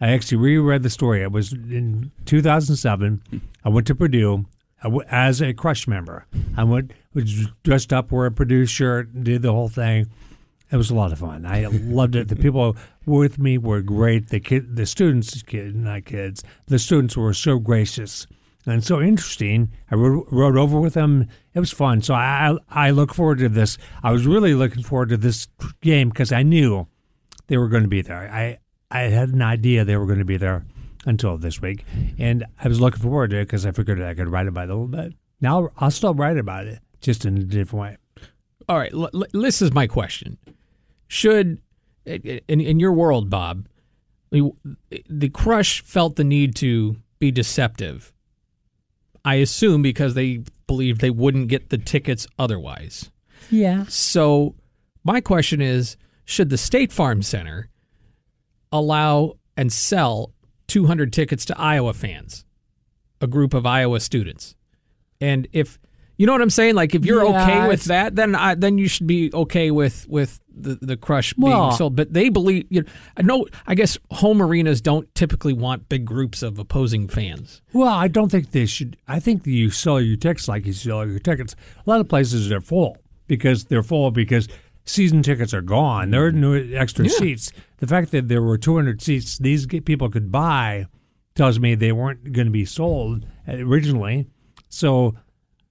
I 0.00 0.10
actually 0.10 0.38
reread 0.38 0.82
the 0.82 0.90
story. 0.90 1.22
It 1.22 1.32
was 1.32 1.52
in 1.52 2.12
2007. 2.26 3.22
I 3.64 3.68
went 3.68 3.86
to 3.88 3.94
Purdue 3.94 4.46
I 4.82 4.84
w- 4.84 5.04
as 5.10 5.40
a 5.42 5.52
Crush 5.52 5.88
member. 5.88 6.26
I 6.56 6.64
went 6.64 6.92
was 7.14 7.48
dressed 7.64 7.92
up, 7.92 8.12
wore 8.12 8.26
a 8.26 8.30
Purdue 8.30 8.66
shirt, 8.66 9.24
did 9.24 9.42
the 9.42 9.52
whole 9.52 9.68
thing. 9.68 10.08
It 10.70 10.76
was 10.76 10.90
a 10.90 10.94
lot 10.94 11.12
of 11.12 11.18
fun. 11.18 11.46
I 11.46 11.66
loved 11.66 12.14
it. 12.14 12.28
The 12.28 12.36
people 12.46 12.76
with 13.06 13.38
me 13.38 13.58
were 13.58 13.80
great. 13.80 14.28
The 14.28 14.40
kid, 14.40 14.76
the 14.76 14.86
students, 14.86 15.42
kid, 15.42 15.74
not 15.74 16.04
kids, 16.04 16.44
the 16.66 16.78
students 16.78 17.16
were 17.16 17.32
so 17.32 17.58
gracious 17.58 18.26
and 18.66 18.84
so 18.84 19.00
interesting. 19.00 19.70
I 19.90 19.94
rode, 19.94 20.26
rode 20.30 20.56
over 20.58 20.78
with 20.78 20.94
them. 20.94 21.26
It 21.54 21.60
was 21.60 21.70
fun. 21.70 22.02
So 22.02 22.14
I, 22.14 22.56
I 22.68 22.90
look 22.90 23.14
forward 23.14 23.38
to 23.38 23.48
this. 23.48 23.78
I 24.02 24.12
was 24.12 24.26
really 24.26 24.54
looking 24.54 24.82
forward 24.82 25.08
to 25.08 25.16
this 25.16 25.48
game 25.80 26.10
because 26.10 26.32
I 26.32 26.42
knew 26.42 26.86
they 27.46 27.56
were 27.56 27.68
going 27.68 27.84
to 27.84 27.88
be 27.88 28.02
there. 28.02 28.30
I, 28.30 28.58
I 28.90 29.02
had 29.02 29.30
an 29.30 29.42
idea 29.42 29.84
they 29.84 29.96
were 29.96 30.06
going 30.06 30.18
to 30.18 30.24
be 30.24 30.36
there 30.36 30.66
until 31.06 31.38
this 31.38 31.62
week, 31.62 31.84
and 32.18 32.44
I 32.62 32.68
was 32.68 32.80
looking 32.80 33.00
forward 33.00 33.30
to 33.30 33.38
it 33.38 33.44
because 33.46 33.64
I 33.64 33.70
figured 33.70 34.02
I 34.02 34.14
could 34.14 34.28
write 34.28 34.48
about 34.48 34.64
it 34.64 34.70
a 34.70 34.74
little 34.74 34.88
bit. 34.88 35.14
Now 35.40 35.70
I'll 35.78 35.90
still 35.90 36.12
write 36.12 36.36
about 36.36 36.66
it, 36.66 36.80
just 37.00 37.24
in 37.24 37.38
a 37.38 37.44
different 37.44 37.80
way. 37.82 37.96
All 38.68 38.78
right, 38.78 38.92
l- 38.92 39.08
l- 39.14 39.24
this 39.32 39.62
is 39.62 39.72
my 39.72 39.86
question. 39.86 40.36
Should, 41.08 41.60
in, 42.04 42.60
in 42.60 42.78
your 42.78 42.92
world, 42.92 43.28
Bob, 43.28 43.66
the 44.30 45.28
Crush 45.30 45.82
felt 45.82 46.16
the 46.16 46.24
need 46.24 46.54
to 46.56 46.96
be 47.18 47.30
deceptive. 47.30 48.12
I 49.24 49.36
assume 49.36 49.82
because 49.82 50.14
they 50.14 50.42
believed 50.66 51.00
they 51.00 51.10
wouldn't 51.10 51.48
get 51.48 51.70
the 51.70 51.78
tickets 51.78 52.26
otherwise. 52.38 53.10
Yeah. 53.50 53.84
So, 53.88 54.54
my 55.04 55.20
question 55.20 55.60
is 55.60 55.96
should 56.24 56.50
the 56.50 56.58
State 56.58 56.92
Farm 56.92 57.22
Center 57.22 57.68
allow 58.70 59.34
and 59.56 59.72
sell 59.72 60.32
200 60.68 61.12
tickets 61.12 61.44
to 61.46 61.58
Iowa 61.58 61.94
fans, 61.94 62.44
a 63.20 63.26
group 63.26 63.54
of 63.54 63.64
Iowa 63.66 64.00
students? 64.00 64.54
And 65.20 65.48
if 65.52 65.78
you 66.18 66.26
know 66.26 66.32
what 66.32 66.42
I'm 66.42 66.50
saying, 66.50 66.74
like 66.74 66.94
if 66.94 67.06
you're 67.06 67.24
Yeah, 67.24 67.42
okay 67.42 67.68
with 67.68 67.84
that, 67.84 68.14
then 68.16 68.34
I, 68.34 68.54
then 68.54 68.76
you 68.76 68.88
should 68.88 69.06
be 69.06 69.30
okay 69.32 69.70
with 69.70 70.06
with 70.08 70.40
the, 70.54 70.76
the 70.82 70.96
crush 70.96 71.32
being 71.34 71.50
Well- 71.52 71.70
sold. 71.72 71.96
But 71.96 72.12
they 72.12 72.28
believe, 72.28 72.66
you 72.68 72.82
know, 72.82 72.88
I 73.16 73.22
know. 73.22 73.46
I 73.66 73.74
guess 73.74 73.96
home 74.10 74.42
arenas 74.42 74.80
don't 74.82 75.12
typically 75.14 75.52
want 75.52 75.88
big 75.88 76.04
groups 76.04 76.42
of 76.42 76.58
opposing 76.58 77.08
fans. 77.08 77.62
Well, 77.72 77.88
I 77.88 78.08
don't 78.08 78.30
think 78.30 78.50
they 78.50 78.66
should. 78.66 78.96
I 79.06 79.20
think 79.20 79.46
you 79.46 79.70
sell 79.70 80.00
your 80.00 80.16
tickets 80.16 80.48
like 80.48 80.66
you 80.66 80.72
sell 80.74 81.06
your 81.06 81.20
tickets. 81.20 81.54
A 81.86 81.88
lot 81.88 82.00
of 82.00 82.08
places 82.08 82.50
are 82.52 82.60
full 82.60 82.98
because 83.28 83.66
they're 83.66 83.82
full 83.84 84.10
because 84.10 84.48
season 84.84 85.22
tickets 85.22 85.54
are 85.54 85.62
gone. 85.62 86.10
There 86.10 86.26
are 86.26 86.32
no 86.32 86.54
extra 86.54 87.08
seats. 87.08 87.52
The 87.76 87.86
fact 87.86 88.10
that 88.10 88.26
there 88.28 88.42
were 88.42 88.58
200 88.58 89.00
seats 89.00 89.38
these 89.38 89.66
people 89.66 90.08
could 90.10 90.32
buy 90.32 90.86
tells 91.36 91.60
me 91.60 91.76
they 91.76 91.92
weren't 91.92 92.32
going 92.32 92.46
to 92.46 92.50
be 92.50 92.64
sold 92.64 93.24
originally. 93.46 94.26
So 94.68 95.14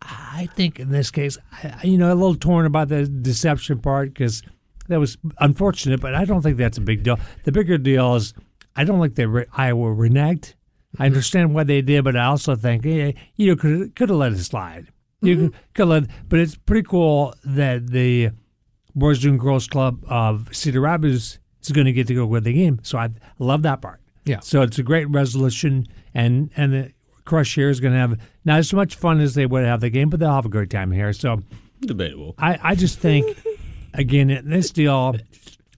I 0.02 0.48
think 0.56 0.80
in 0.80 0.92
this 0.92 1.12
case, 1.12 1.38
I, 1.52 1.80
you 1.84 1.98
know, 1.98 2.14
a 2.14 2.16
little 2.16 2.36
torn 2.36 2.66
about 2.66 2.90
the 2.90 3.08
deception 3.08 3.80
part 3.80 4.14
because 4.14 4.44
that 4.88 5.00
was 5.00 5.18
unfortunate, 5.40 6.02
but 6.02 6.14
I 6.14 6.26
don't 6.26 6.42
think 6.42 6.58
that's 6.58 6.78
a 6.78 6.82
big 6.82 7.04
deal. 7.04 7.20
The 7.44 7.52
bigger 7.52 7.78
deal 7.78 8.16
is 8.16 8.34
I 8.76 8.84
don't 8.84 9.00
like 9.00 9.16
that 9.16 9.28
re- 9.28 9.46
Iowa 9.54 9.88
reneged. 9.88 10.54
I 10.54 10.96
mm-hmm. 10.96 11.04
understand 11.04 11.54
what 11.54 11.68
they 11.68 11.82
did, 11.82 12.04
but 12.04 12.16
I 12.16 12.26
also 12.26 12.56
think 12.56 12.86
yeah, 12.86 13.12
you 13.36 13.56
could 13.56 13.96
could 13.96 14.10
have 14.10 14.18
let 14.18 14.34
it 14.34 14.40
slide. 14.40 14.88
You 15.22 15.36
mm-hmm. 15.36 15.46
could, 15.48 15.74
could 15.74 15.88
let, 15.88 16.04
but 16.30 16.40
it's 16.40 16.56
pretty 16.56 16.88
cool 16.88 17.34
that 17.44 17.88
the 17.88 18.30
Boys 18.96 19.24
and 19.26 19.40
Girls 19.40 19.68
Club 19.68 20.04
of 20.08 20.50
Cedar 20.56 20.82
Rapids 20.82 21.40
is 21.62 21.72
going 21.72 21.86
to 21.86 21.94
get 21.94 22.08
to 22.08 22.16
go 22.16 22.26
with 22.26 22.44
the 22.44 22.54
game. 22.54 22.80
So 22.84 22.98
I 22.98 23.10
love 23.40 23.64
that 23.64 23.82
part. 23.82 24.00
Yeah. 24.26 24.40
So 24.40 24.62
it's 24.62 24.78
a 24.78 24.84
great 24.84 25.10
resolution, 25.10 25.88
and 26.14 26.52
and 26.56 26.74
the 26.74 26.92
crush 27.28 27.54
here 27.54 27.70
is 27.70 27.80
going 27.80 27.94
to 27.94 28.00
have 28.00 28.20
not 28.46 28.58
as 28.60 28.74
much 28.74 28.96
fun 28.96 29.20
as 29.20 29.36
they 29.36 29.46
would 29.46 29.66
have 29.66 29.82
the 29.82 29.90
game, 29.92 30.10
but 30.10 30.20
they'll 30.20 30.34
have 30.34 30.46
a 30.46 30.50
great 30.50 30.72
time 30.72 30.92
here. 30.92 31.14
So 31.14 31.44
Debatable. 31.82 32.34
I, 32.40 32.60
I 32.64 32.76
just 32.76 32.98
think 33.00 33.38
again 33.94 34.30
in 34.30 34.50
this 34.50 34.72
deal, 34.72 35.16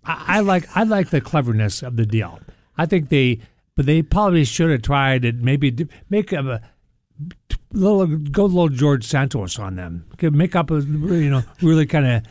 I, 0.05 0.37
I 0.37 0.39
like 0.39 0.65
I 0.75 0.83
like 0.83 1.09
the 1.09 1.19
cleverness 1.19 1.83
of 1.83 1.97
the 1.97 2.05
deal. 2.05 2.39
I 2.77 2.85
think 2.85 3.09
they, 3.09 3.39
but 3.75 3.85
they 3.85 4.01
probably 4.01 4.45
should 4.45 4.71
have 4.71 4.81
tried 4.81 5.25
and 5.25 5.41
maybe 5.41 5.87
make 6.09 6.31
a, 6.31 6.39
a 6.39 6.61
little 7.73 8.07
go 8.07 8.45
a 8.45 8.45
little 8.45 8.69
George 8.69 9.05
Santos 9.05 9.59
on 9.59 9.75
them. 9.75 10.05
Could 10.17 10.33
Make 10.33 10.55
up 10.55 10.71
a 10.71 10.75
you 10.75 11.29
know 11.29 11.43
really 11.61 11.85
kind 11.85 12.05
of 12.05 12.23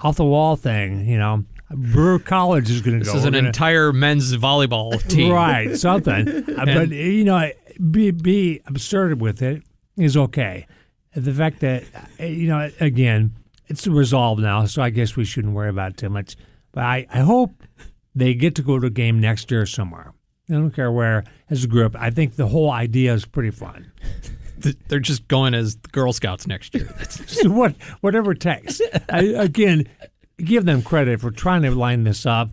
off 0.00 0.16
the 0.16 0.24
wall 0.24 0.54
thing. 0.54 1.04
You 1.06 1.18
know, 1.18 1.44
Brewer 1.70 2.18
College 2.18 2.70
is 2.70 2.80
going 2.80 2.98
to 3.00 3.04
go. 3.04 3.12
This 3.12 3.20
is 3.20 3.24
an 3.26 3.34
gonna- 3.34 3.46
entire 3.48 3.92
men's 3.92 4.34
volleyball 4.36 5.00
team. 5.08 5.32
Right, 5.32 5.76
something. 5.76 6.44
Uh, 6.58 6.64
but 6.64 6.88
you 6.90 7.24
know, 7.24 7.50
be 7.90 8.10
be 8.10 8.60
absurd 8.66 9.20
with 9.20 9.42
it 9.42 9.62
is 9.96 10.16
okay. 10.16 10.66
The 11.14 11.32
fact 11.32 11.60
that 11.60 11.84
uh, 12.20 12.24
you 12.24 12.48
know, 12.48 12.70
again, 12.80 13.34
it's 13.66 13.86
resolved 13.86 14.40
now, 14.40 14.64
so 14.66 14.82
I 14.82 14.90
guess 14.90 15.14
we 15.14 15.24
shouldn't 15.24 15.54
worry 15.54 15.68
about 15.68 15.92
it 15.92 15.96
too 15.98 16.08
much. 16.08 16.36
But 16.72 16.84
I, 16.84 17.06
I 17.12 17.20
hope 17.20 17.62
they 18.14 18.34
get 18.34 18.54
to 18.56 18.62
go 18.62 18.78
to 18.78 18.86
a 18.86 18.90
game 18.90 19.20
next 19.20 19.50
year 19.50 19.66
somewhere. 19.66 20.12
I 20.50 20.54
don't 20.54 20.70
care 20.70 20.90
where 20.90 21.24
as 21.50 21.64
a 21.64 21.68
group. 21.68 21.94
I 21.96 22.10
think 22.10 22.36
the 22.36 22.46
whole 22.48 22.70
idea 22.70 23.12
is 23.14 23.24
pretty 23.26 23.50
fun. 23.50 23.92
They're 24.88 24.98
just 24.98 25.28
going 25.28 25.54
as 25.54 25.76
Girl 25.76 26.12
Scouts 26.12 26.46
next 26.46 26.74
year. 26.74 26.88
What 27.44 27.76
whatever 28.00 28.32
it 28.32 28.40
takes. 28.40 28.80
I, 29.08 29.20
again, 29.20 29.86
give 30.38 30.64
them 30.64 30.82
credit 30.82 31.20
for 31.20 31.30
trying 31.30 31.62
to 31.62 31.70
line 31.70 32.04
this 32.04 32.26
up. 32.26 32.50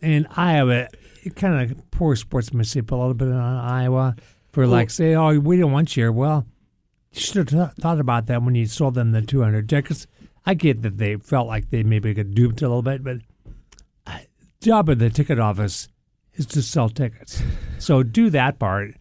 And 0.00 0.26
Iowa, 0.36 0.88
kind 1.36 1.70
of 1.70 1.90
poor 1.90 2.16
sportsmanship 2.16 2.90
a 2.90 2.94
little 2.94 3.14
bit 3.14 3.28
on 3.28 3.34
Iowa 3.34 4.16
for 4.52 4.66
like 4.66 4.90
say, 4.90 5.14
oh, 5.14 5.38
we 5.38 5.58
don't 5.58 5.72
want 5.72 5.96
you 5.96 6.04
here. 6.04 6.12
Well, 6.12 6.46
you 7.12 7.20
should 7.20 7.36
have 7.36 7.48
th- 7.48 7.76
thought 7.80 8.00
about 8.00 8.26
that 8.26 8.42
when 8.42 8.54
you 8.54 8.66
sold 8.66 8.94
them 8.94 9.12
the 9.12 9.22
200 9.22 9.68
tickets. 9.68 10.06
I 10.46 10.54
get 10.54 10.82
that 10.82 10.98
they 10.98 11.16
felt 11.16 11.46
like 11.48 11.70
they 11.70 11.82
maybe 11.82 12.14
got 12.14 12.34
duped 12.34 12.62
a 12.62 12.68
little 12.68 12.82
bit, 12.82 13.02
but 13.04 13.18
I- 14.06 14.26
job 14.62 14.88
of 14.88 14.98
the 14.98 15.10
ticket 15.10 15.38
office 15.38 15.88
is 16.34 16.46
to 16.46 16.62
sell 16.62 16.88
tickets. 16.88 17.42
So 17.80 18.02
do 18.02 18.28
that 18.30 18.58
part. 18.58 18.96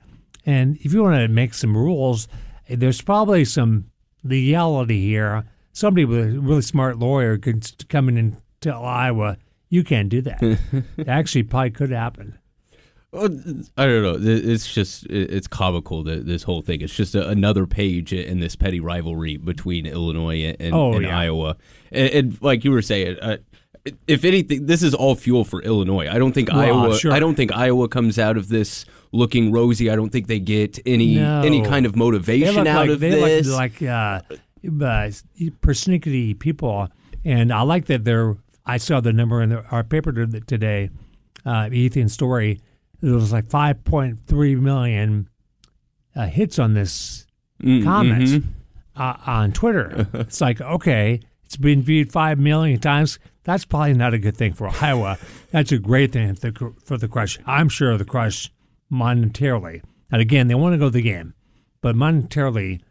And 0.45 0.77
if 0.83 0.93
you 0.93 1.01
want 1.01 1.15
to 1.19 1.27
make 1.27 1.55
some 1.55 1.75
rules, 1.75 2.27
there's 2.69 3.01
probably 3.01 3.43
some 3.43 3.89
legality 4.23 5.01
here. 5.01 5.45
Somebody 5.77 6.05
with 6.05 6.19
a 6.35 6.39
really 6.39 6.63
smart 6.63 6.97
lawyer 6.97 7.37
could 7.37 7.63
s- 7.63 7.75
come 7.87 8.09
in 8.09 8.17
and 8.17 8.37
tell 8.61 8.83
Iowa, 8.83 9.37
you 9.69 9.83
can't 9.83 10.09
do 10.09 10.21
that. 10.23 10.41
it 10.97 11.07
actually 11.07 11.43
probably 11.43 11.69
could 11.69 11.91
happen. 11.91 12.35
Well, 13.11 13.25
I 13.77 13.85
don't 13.85 14.01
know. 14.01 14.17
It's 14.19 14.73
just 14.73 15.05
it's 15.05 15.45
comical 15.47 16.01
that 16.05 16.25
this 16.25 16.41
whole 16.41 16.63
thing. 16.63 16.81
It's 16.81 16.95
just 16.95 17.13
a, 17.13 17.29
another 17.29 17.67
page 17.67 18.11
in 18.11 18.39
this 18.39 18.55
petty 18.55 18.79
rivalry 18.79 19.37
between 19.37 19.85
Illinois 19.85 20.45
and, 20.45 20.57
and, 20.59 20.73
Oh, 20.73 20.93
and 20.93 21.03
yeah. 21.03 21.15
Iowa. 21.19 21.57
And, 21.91 22.09
and 22.09 22.41
like 22.41 22.65
you 22.65 22.71
were 22.71 22.81
saying, 22.81 23.17
uh, 23.21 23.37
if 24.07 24.25
anything, 24.25 24.65
this 24.65 24.81
is 24.81 24.95
all 24.95 25.13
fuel 25.13 25.45
for 25.45 25.61
Illinois. 25.61 26.09
I 26.09 26.17
don't 26.17 26.33
think 26.33 26.49
Well, 26.51 26.59
Iowa. 26.59 26.97
sure. 26.97 27.11
I 27.13 27.19
don't 27.19 27.35
think 27.35 27.55
Iowa 27.55 27.87
comes 27.87 28.17
out 28.17 28.35
of 28.35 28.49
this 28.49 28.83
looking 29.11 29.51
rosy. 29.51 29.91
I 29.91 29.95
don't 29.95 30.09
think 30.09 30.25
they 30.25 30.39
get 30.39 30.79
any 30.87 31.17
No. 31.17 31.41
any 31.43 31.61
kind 31.61 31.85
of 31.85 31.95
motivation 31.95 32.65
out 32.65 32.81
like, 32.81 32.89
of 32.89 32.99
they 32.99 33.11
this. 33.11 33.47
look 33.47 33.55
like 33.57 33.81
uh, 33.83 34.21
uh, 34.67 35.11
persnickety 35.61 36.37
people, 36.37 36.89
and 37.23 37.51
I 37.51 37.61
like 37.61 37.85
that 37.85 38.03
they're. 38.03 38.37
I 38.65 38.77
saw 38.77 38.99
the 38.99 39.13
number 39.13 39.41
in 39.41 39.49
the, 39.49 39.63
our 39.71 39.83
paper 39.83 40.11
today, 40.11 40.89
uh, 41.45 41.69
Ethan 41.71 42.09
story. 42.09 42.59
It 43.01 43.11
was 43.11 43.31
like 43.31 43.45
5.3 43.47 44.59
million 44.59 45.29
uh, 46.15 46.25
hits 46.25 46.59
on 46.59 46.73
this 46.73 47.27
Mm, 47.63 47.83
comment 47.83 48.23
mhm. 48.23 48.43
uh, 48.95 49.15
on 49.25 49.51
Twitter. 49.51 50.07
it's 50.13 50.41
like 50.41 50.61
okay, 50.61 51.19
it's 51.43 51.57
been 51.57 51.81
viewed 51.81 52.11
five 52.11 52.37
million 52.37 52.79
times. 52.79 53.19
That's 53.43 53.65
probably 53.65 53.93
not 53.93 54.13
a 54.13 54.19
good 54.19 54.37
thing 54.37 54.53
for 54.53 54.69
Iowa. 54.81 55.17
That's 55.51 55.71
a 55.71 55.79
great 55.79 56.11
thing 56.11 56.35
for 56.35 56.51
the, 56.51 56.73
for 56.83 56.97
the 56.97 57.07
crush. 57.07 57.39
I'm 57.45 57.69
sure 57.69 57.97
the 57.97 58.05
crush 58.05 58.51
monetarily. 58.91 59.81
And 60.11 60.21
again, 60.21 60.47
they 60.47 60.55
want 60.55 60.73
to 60.73 60.77
go 60.77 60.85
to 60.85 60.91
the 60.91 61.01
game, 61.01 61.33
but 61.81 61.95
monetarily, 61.95 62.81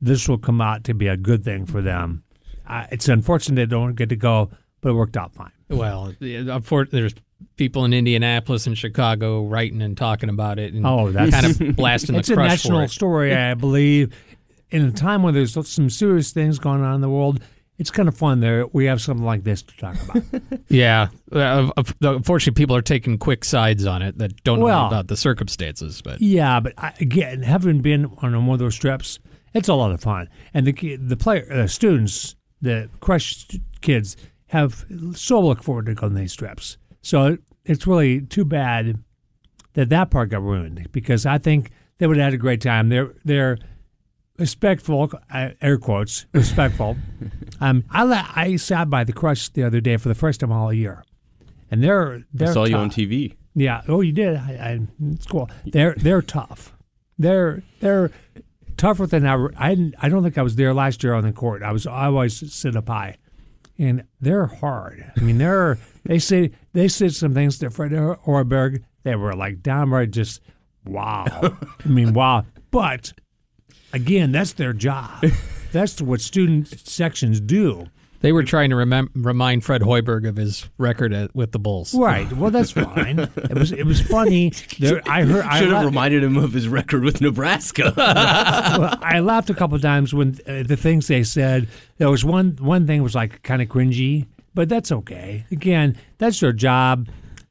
this 0.00 0.28
will 0.28 0.38
come 0.38 0.60
out 0.60 0.84
to 0.84 0.94
be 0.94 1.06
a 1.08 1.16
good 1.16 1.44
thing 1.44 1.66
for 1.66 1.80
them. 1.82 2.22
Uh, 2.66 2.86
it's 2.90 3.08
unfortunate 3.08 3.56
they 3.56 3.66
don't 3.66 3.94
get 3.94 4.08
to 4.10 4.16
go, 4.16 4.50
but 4.80 4.90
it 4.90 4.92
worked 4.94 5.16
out 5.16 5.34
fine. 5.34 5.50
well, 5.68 6.12
there's 6.20 7.14
people 7.56 7.84
in 7.84 7.92
Indianapolis 7.92 8.66
and 8.66 8.76
Chicago 8.76 9.44
writing 9.44 9.82
and 9.82 9.96
talking 9.96 10.28
about 10.28 10.58
it 10.58 10.72
and 10.74 10.86
Oh, 10.86 11.10
that's- 11.10 11.32
kind 11.58 11.70
of 11.70 11.76
blasting 11.76 12.14
it's 12.16 12.28
the 12.28 12.34
a 12.34 12.36
national 12.36 12.80
it. 12.80 12.90
story, 12.90 13.34
I 13.34 13.54
believe. 13.66 14.14
In 14.70 14.84
a 14.84 14.92
time 14.92 15.22
when 15.24 15.34
there's 15.34 15.56
some 15.68 15.90
serious 15.90 16.30
things 16.32 16.58
going 16.60 16.82
on 16.82 16.94
in 16.94 17.00
the 17.00 17.08
world, 17.08 17.40
it's 17.78 17.90
kind 17.90 18.08
of 18.08 18.16
fun 18.16 18.38
there. 18.40 18.66
We 18.68 18.84
have 18.84 19.00
something 19.00 19.24
like 19.26 19.42
this 19.42 19.62
to 19.62 19.76
talk 19.78 19.96
about. 20.02 20.22
Yeah. 20.68 21.08
Uh, 21.32 21.70
unfortunately, 22.02 22.60
people 22.60 22.76
are 22.76 22.82
taking 22.82 23.18
quick 23.18 23.44
sides 23.44 23.84
on 23.86 24.02
it 24.02 24.18
that 24.18 24.44
don't 24.44 24.60
know 24.60 24.66
about 24.86 25.08
the 25.08 25.16
circumstances. 25.16 26.00
But 26.02 26.20
Yeah, 26.20 26.60
but 26.60 26.74
I, 26.78 26.92
again, 27.00 27.42
having 27.42 27.80
been 27.80 28.04
on 28.18 28.46
one 28.46 28.54
of 28.54 28.58
those 28.60 28.76
trips, 28.76 29.18
it's 29.54 29.68
a 29.68 29.74
lot 29.74 29.92
of 29.92 30.00
fun. 30.00 30.28
And 30.54 30.66
the 30.66 30.96
the 30.96 31.16
player, 31.16 31.46
the 31.48 31.68
students, 31.68 32.36
the 32.60 32.88
crush 33.00 33.46
kids 33.80 34.16
have 34.48 34.84
so 35.14 35.40
look 35.40 35.62
forward 35.62 35.86
to 35.86 35.94
going 35.94 36.12
on 36.12 36.18
these 36.18 36.34
trips. 36.34 36.76
So 37.02 37.38
it's 37.64 37.86
really 37.86 38.20
too 38.20 38.44
bad 38.44 39.02
that 39.74 39.88
that 39.90 40.10
part 40.10 40.30
got 40.30 40.42
ruined 40.42 40.88
because 40.92 41.24
I 41.26 41.38
think 41.38 41.70
they 41.98 42.06
would 42.06 42.16
have 42.16 42.24
had 42.24 42.34
a 42.34 42.38
great 42.38 42.60
time. 42.60 42.88
They're 42.88 43.14
they're 43.24 43.58
respectful, 44.38 45.12
uh, 45.32 45.50
air 45.60 45.78
quotes, 45.78 46.26
respectful. 46.32 46.96
um, 47.60 47.84
I 47.90 48.02
la- 48.02 48.30
I 48.34 48.56
sat 48.56 48.90
by 48.90 49.04
the 49.04 49.12
crush 49.12 49.48
the 49.50 49.62
other 49.62 49.80
day 49.80 49.96
for 49.96 50.08
the 50.08 50.14
first 50.14 50.40
time 50.40 50.50
all 50.50 50.72
year, 50.72 51.04
and 51.70 51.82
they're 51.82 52.24
they're 52.32 52.52
saw 52.52 52.64
you 52.64 52.76
on 52.76 52.90
TV. 52.90 53.36
Yeah. 53.54 53.82
Oh, 53.88 54.00
you 54.00 54.12
did. 54.12 54.36
I, 54.36 54.52
I, 54.52 54.80
it's 55.12 55.26
cool. 55.26 55.50
They're 55.66 55.94
they're 55.96 56.22
tough. 56.22 56.74
They're 57.18 57.62
they're 57.80 58.10
tougher 58.80 59.06
than 59.06 59.26
I. 59.26 59.34
I 59.56 59.92
I 60.00 60.08
don't 60.08 60.22
think 60.22 60.38
I 60.38 60.42
was 60.42 60.56
there 60.56 60.72
last 60.72 61.04
year 61.04 61.14
on 61.14 61.22
the 61.22 61.32
court. 61.32 61.62
I 61.62 61.70
was. 61.70 61.86
I 61.86 62.06
always 62.06 62.52
sit 62.52 62.74
up 62.74 62.88
high, 62.88 63.18
and 63.78 64.04
they're 64.20 64.46
hard. 64.46 65.12
I 65.16 65.20
mean, 65.20 65.38
they're 65.38 65.78
they 66.04 66.18
say 66.18 66.50
they 66.72 66.88
said 66.88 67.14
some 67.14 67.34
things 67.34 67.58
to 67.58 67.70
Fred 67.70 67.92
Hoiberg. 67.92 68.82
They 69.02 69.16
were 69.16 69.34
like 69.34 69.62
downright 69.62 70.10
just 70.10 70.40
wow. 70.84 71.26
I 71.84 71.88
mean, 71.88 72.12
wow. 72.14 72.46
But 72.70 73.12
again, 73.92 74.32
that's 74.32 74.54
their 74.54 74.72
job. 74.72 75.24
That's 75.72 76.02
what 76.02 76.20
student 76.20 76.66
sections 76.66 77.40
do. 77.40 77.86
They 78.20 78.32
were 78.32 78.42
trying 78.42 78.70
to 78.70 78.76
remem- 78.76 79.10
remind 79.14 79.64
Fred 79.64 79.82
Hoiberg 79.82 80.28
of 80.28 80.36
his 80.36 80.68
record 80.78 81.12
at, 81.12 81.34
with 81.34 81.52
the 81.52 81.58
Bulls. 81.58 81.94
Right. 81.94 82.30
Well, 82.32 82.50
that's 82.50 82.70
fine. 82.70 83.18
It 83.18 83.54
was 83.54 83.72
it 83.72 83.84
was 83.84 84.00
funny. 84.00 84.52
There, 84.78 85.00
I 85.06 85.24
heard. 85.24 85.44
I 85.44 85.58
Should 85.58 85.68
have 85.70 85.82
la- 85.82 85.86
reminded 85.86 86.22
him 86.22 86.36
of 86.36 86.52
his 86.52 86.68
record 86.68 87.02
with 87.02 87.20
Nebraska. 87.20 87.92
well, 87.96 88.98
I 89.02 89.20
laughed 89.20 89.50
a 89.50 89.54
couple 89.54 89.76
of 89.76 89.82
times 89.82 90.12
when 90.14 90.38
uh, 90.46 90.62
the 90.62 90.76
things 90.76 91.06
they 91.08 91.22
said. 91.22 91.68
There 91.98 92.10
was 92.10 92.24
one 92.24 92.56
one 92.60 92.86
thing 92.86 93.02
was 93.02 93.14
like 93.14 93.42
kind 93.42 93.60
of 93.60 93.68
cringy, 93.68 94.26
but 94.54 94.68
that's 94.68 94.92
okay. 94.92 95.44
Again, 95.50 95.96
that's 96.18 96.40
their 96.40 96.52
job. 96.52 97.08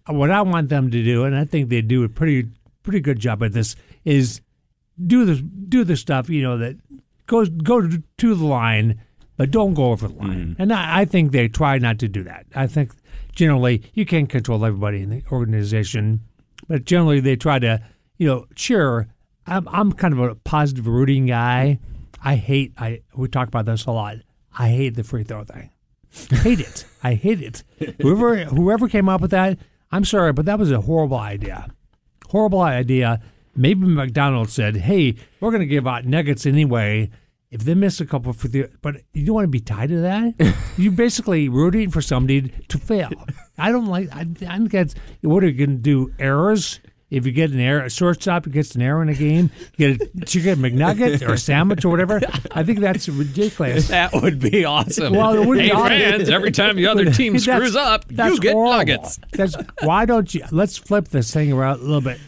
What 0.07 0.31
I 0.31 0.41
want 0.41 0.69
them 0.69 0.89
to 0.89 1.03
do, 1.03 1.23
and 1.25 1.35
I 1.35 1.45
think 1.45 1.69
they 1.69 1.81
do 1.81 2.03
a 2.03 2.09
pretty 2.09 2.49
pretty 2.83 2.99
good 2.99 3.19
job 3.19 3.43
at 3.43 3.53
this, 3.53 3.75
is 4.05 4.41
do 5.05 5.25
the 5.25 5.35
do 5.41 5.83
the 5.83 5.95
stuff 5.95 6.29
you 6.29 6.41
know 6.41 6.57
that 6.57 6.75
goes 7.27 7.49
go 7.49 7.81
to, 7.81 8.03
to 8.17 8.35
the 8.35 8.45
line, 8.45 9.01
but 9.39 9.51
don't 9.51 9.73
go 9.73 9.91
over 9.91 10.09
the 10.09 10.13
line. 10.15 10.47
Mm-hmm. 10.47 10.61
And 10.61 10.73
I, 10.73 10.99
I 10.99 11.05
think 11.05 11.31
they 11.31 11.47
try 11.47 11.77
not 11.77 11.97
to 11.99 12.09
do 12.09 12.23
that. 12.23 12.45
I 12.53 12.67
think 12.67 12.91
generally 13.31 13.81
you 13.93 14.05
can't 14.05 14.27
control 14.27 14.65
everybody 14.65 15.01
in 15.01 15.09
the 15.11 15.23
organization, 15.31 16.19
but 16.67 16.83
generally 16.83 17.21
they 17.21 17.37
try 17.37 17.57
to 17.57 17.81
you 18.17 18.27
know 18.27 18.47
sure, 18.57 19.07
I'm 19.47 19.65
I'm 19.69 19.93
kind 19.93 20.13
of 20.13 20.19
a 20.19 20.35
positive 20.35 20.87
rooting 20.87 21.27
guy. 21.27 21.79
I 22.21 22.35
hate 22.35 22.73
I 22.77 23.01
we 23.15 23.29
talk 23.29 23.47
about 23.47 23.65
this 23.65 23.85
a 23.85 23.91
lot. 23.91 24.17
I 24.57 24.67
hate 24.67 24.95
the 24.95 25.05
free 25.05 25.23
throw 25.23 25.45
thing. 25.45 25.69
hate 26.41 26.59
it. 26.59 26.85
I 27.03 27.13
hate 27.13 27.41
it. 27.41 27.63
Whoever 28.01 28.43
whoever 28.43 28.89
came 28.89 29.07
up 29.07 29.21
with 29.21 29.31
that, 29.31 29.57
I'm 29.89 30.03
sorry, 30.03 30.33
but 30.33 30.47
that 30.47 30.59
was 30.59 30.69
a 30.69 30.81
horrible 30.81 31.17
idea. 31.17 31.69
Horrible 32.27 32.59
idea. 32.59 33.21
Maybe 33.55 33.87
McDonald's 33.87 34.51
said, 34.51 34.75
"Hey, 34.75 35.15
we're 35.39 35.51
going 35.51 35.61
to 35.61 35.65
give 35.65 35.87
out 35.87 36.03
nuggets 36.03 36.45
anyway." 36.45 37.09
If 37.51 37.61
they 37.61 37.73
miss 37.73 37.99
a 37.99 38.05
couple 38.05 38.31
for 38.33 38.47
the, 38.47 38.67
but 38.81 38.97
you 39.11 39.25
don't 39.25 39.35
want 39.35 39.45
to 39.45 39.49
be 39.49 39.59
tied 39.59 39.89
to 39.89 40.01
that. 40.01 40.55
You're 40.77 40.91
basically 40.91 41.49
rooting 41.49 41.89
for 41.89 42.01
somebody 42.01 42.53
to 42.67 42.77
fail. 42.77 43.09
I 43.57 43.71
don't 43.71 43.87
like. 43.87 44.15
I, 44.15 44.27
I 44.47 44.57
think 44.57 44.71
that's 44.71 44.93
what 45.21 45.43
are 45.43 45.47
you 45.47 45.65
going 45.65 45.77
to 45.77 45.81
do? 45.81 46.13
Errors? 46.19 46.79
if 47.09 47.25
you 47.25 47.31
get 47.31 47.51
an 47.51 47.59
error, 47.59 47.81
a 47.81 47.89
shortstop 47.89 48.49
gets 48.49 48.75
an 48.75 48.81
error 48.81 49.01
in 49.01 49.09
a 49.09 49.13
game, 49.13 49.49
you 49.77 49.95
get 49.95 50.09
a 50.21 50.25
chicken 50.25 50.59
McNugget 50.59 51.27
or 51.27 51.33
a 51.33 51.37
sandwich 51.37 51.83
or 51.83 51.89
whatever. 51.89 52.21
I 52.51 52.63
think 52.63 52.79
that's 52.79 53.09
ridiculous. 53.09 53.87
That 53.87 54.13
would 54.13 54.39
be 54.39 54.65
awesome. 54.65 55.13
Well, 55.13 55.33
it 55.33 55.45
would 55.45 55.57
be 55.57 55.65
hey, 55.65 55.71
awesome. 55.71 55.87
fans, 55.87 56.29
every 56.29 56.51
time 56.51 56.75
the 56.75 56.87
other 56.87 57.11
team 57.11 57.37
screws 57.39 57.75
up, 57.75 58.05
you 58.09 58.39
get 58.39 58.53
horrible. 58.53 58.77
nuggets. 58.77 59.19
That's 59.31 59.55
why 59.81 60.05
don't 60.05 60.33
you? 60.33 60.45
Let's 60.51 60.77
flip 60.77 61.07
this 61.07 61.33
thing 61.33 61.51
around 61.51 61.79
a 61.79 61.83
little 61.83 62.01
bit. 62.01 62.19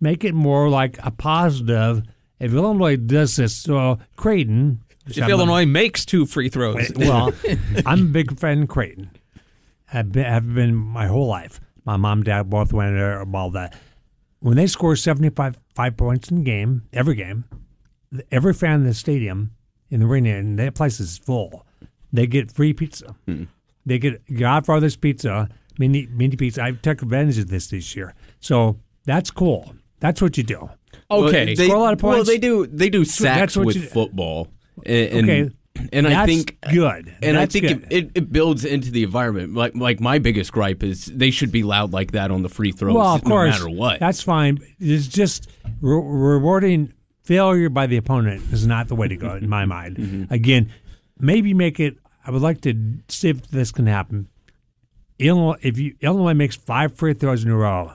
Make 0.00 0.24
it 0.24 0.34
more 0.34 0.68
like 0.68 0.98
a 1.02 1.10
positive. 1.10 2.02
If 2.38 2.52
Illinois 2.52 2.96
does 2.96 3.36
this, 3.36 3.56
so 3.56 3.98
Creighton. 4.16 4.80
If 5.06 5.18
Illinois 5.18 5.66
makes 5.66 6.04
two 6.04 6.26
free 6.26 6.48
throws. 6.48 6.90
well, 6.96 7.32
I'm 7.86 8.00
a 8.00 8.10
big 8.10 8.38
fan 8.38 8.62
of 8.62 8.68
Creighton. 8.68 9.10
I've 9.92 10.12
been, 10.12 10.24
have 10.24 10.54
been 10.54 10.74
my 10.74 11.06
whole 11.06 11.26
life. 11.26 11.60
My 11.84 11.96
mom, 11.96 12.18
and 12.18 12.24
dad 12.24 12.50
both 12.50 12.72
went 12.72 12.94
there 12.94 13.20
about 13.20 13.52
that. 13.52 13.76
When 14.40 14.56
they 14.56 14.66
score 14.66 14.96
75 14.96 15.58
five 15.74 15.96
points 15.96 16.30
in 16.30 16.38
a 16.38 16.42
game, 16.42 16.82
every 16.92 17.14
game, 17.14 17.44
every 18.30 18.54
fan 18.54 18.80
in 18.80 18.86
the 18.86 18.94
stadium, 18.94 19.52
in 19.90 20.00
the 20.00 20.06
arena, 20.06 20.30
and 20.30 20.58
that 20.58 20.74
place 20.74 21.00
is 21.00 21.18
full, 21.18 21.66
they 22.12 22.26
get 22.26 22.50
free 22.50 22.72
pizza. 22.72 23.14
Hmm. 23.26 23.44
They 23.86 23.98
get 23.98 24.22
Godfather's 24.34 24.96
Pizza, 24.96 25.48
mini 25.78 26.06
mini 26.10 26.36
pizza. 26.36 26.62
I 26.62 26.72
took 26.72 27.02
advantage 27.02 27.38
of 27.38 27.48
this 27.48 27.68
this 27.68 27.94
year, 27.94 28.14
so 28.40 28.78
that's 29.04 29.30
cool. 29.30 29.74
That's 30.00 30.22
what 30.22 30.36
you 30.36 30.42
do. 30.42 30.70
Okay. 31.10 31.46
Well, 31.46 31.56
they, 31.56 31.66
Score 31.66 31.76
a 31.76 31.80
lot 31.80 31.92
of 31.92 32.02
Well, 32.02 32.24
they 32.24 32.38
do. 32.38 32.66
They 32.66 32.90
do 32.90 33.00
that's 33.00 33.14
sacks 33.14 33.56
with 33.56 33.76
you- 33.76 33.82
football, 33.82 34.48
and, 34.84 35.30
Okay, 35.30 35.50
and 35.92 36.06
I 36.06 36.26
think 36.26 36.58
good. 36.70 37.14
And 37.22 37.36
I 37.36 37.46
think 37.46 37.64
it, 37.64 37.84
it, 37.90 38.10
it 38.14 38.32
builds 38.32 38.64
into 38.64 38.90
the 38.90 39.02
environment. 39.02 39.54
Like 39.54 39.74
like 39.74 40.00
my 40.00 40.18
biggest 40.18 40.52
gripe 40.52 40.82
is 40.82 41.06
they 41.06 41.30
should 41.30 41.50
be 41.52 41.62
loud 41.62 41.92
like 41.92 42.12
that 42.12 42.30
on 42.30 42.42
the 42.42 42.48
free 42.48 42.72
throws, 42.72 42.94
well, 42.94 43.14
of 43.14 43.24
no 43.24 43.30
course, 43.30 43.50
matter 43.58 43.68
what. 43.70 44.00
That's 44.00 44.22
fine. 44.22 44.58
It's 44.78 45.06
just 45.08 45.50
re- 45.80 46.00
rewarding 46.02 46.92
failure 47.22 47.68
by 47.68 47.86
the 47.86 47.96
opponent 47.96 48.42
is 48.52 48.66
not 48.66 48.88
the 48.88 48.94
way 48.94 49.08
to 49.08 49.16
go 49.16 49.34
in 49.34 49.48
my 49.48 49.64
mind. 49.64 49.96
Mm-hmm. 50.04 50.32
Again, 50.32 50.72
maybe 51.18 51.54
make 51.54 51.80
it. 51.80 51.96
I 52.26 52.30
would 52.30 52.42
like 52.42 52.60
to 52.62 52.98
see 53.08 53.28
if 53.30 53.48
this 53.48 53.70
can 53.72 53.86
happen. 53.86 54.28
Illinois, 55.18 55.56
if 55.62 55.78
you 55.78 55.94
Illinois 56.00 56.34
makes 56.34 56.56
five 56.56 56.96
free 56.96 57.14
throws 57.14 57.44
in 57.44 57.50
a 57.50 57.56
row, 57.56 57.92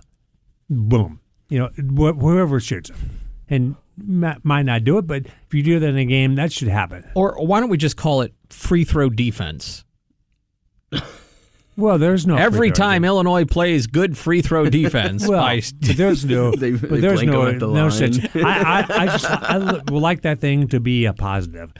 boom. 0.70 1.20
You 1.50 1.60
know, 1.60 1.70
wh- 1.78 2.18
whoever 2.20 2.60
shoots 2.60 2.90
them, 2.90 3.10
and 3.50 3.76
might 3.98 4.64
not 4.64 4.84
do 4.84 4.98
it, 4.98 5.08
but 5.08 5.26
if 5.26 5.54
you 5.54 5.62
do 5.64 5.80
that 5.80 5.90
in 5.90 5.98
a 5.98 6.06
game, 6.06 6.36
that 6.36 6.54
should 6.54 6.68
happen. 6.70 7.04
or 7.16 7.36
why 7.46 7.60
don't 7.60 7.70
we 7.70 7.78
just 7.78 7.98
call 7.98 8.22
it 8.22 8.34
free 8.50 8.84
throw 8.86 9.10
defense? 9.10 9.84
Well, 11.80 11.98
there's 11.98 12.28
no 12.28 12.36
Every 12.36 12.72
time 12.72 13.04
Illinois 13.06 13.46
plays 13.46 13.88
good 13.88 14.18
free 14.18 14.42
throw 14.42 14.70
defense, 14.70 15.28
Well, 15.28 15.42
by, 15.42 15.62
but 15.82 15.98
there's 15.98 16.26
no, 16.26 16.52
They- 16.56 16.72
but 16.72 16.90
they 16.90 17.00
there's 17.00 17.24
no, 17.24 17.48
at 17.48 17.60
the 17.60 17.68
no 17.68 17.90
such. 17.90 18.20
I, 18.36 18.40
I, 18.42 18.86
I 18.90 19.06
just, 19.08 19.26
I 19.26 19.58
would 19.58 19.90
like 19.92 20.22
that 20.24 20.40
thing 20.40 20.68
to 20.70 20.80
be 20.80 21.06
a 21.06 21.14
positive. 21.14 21.72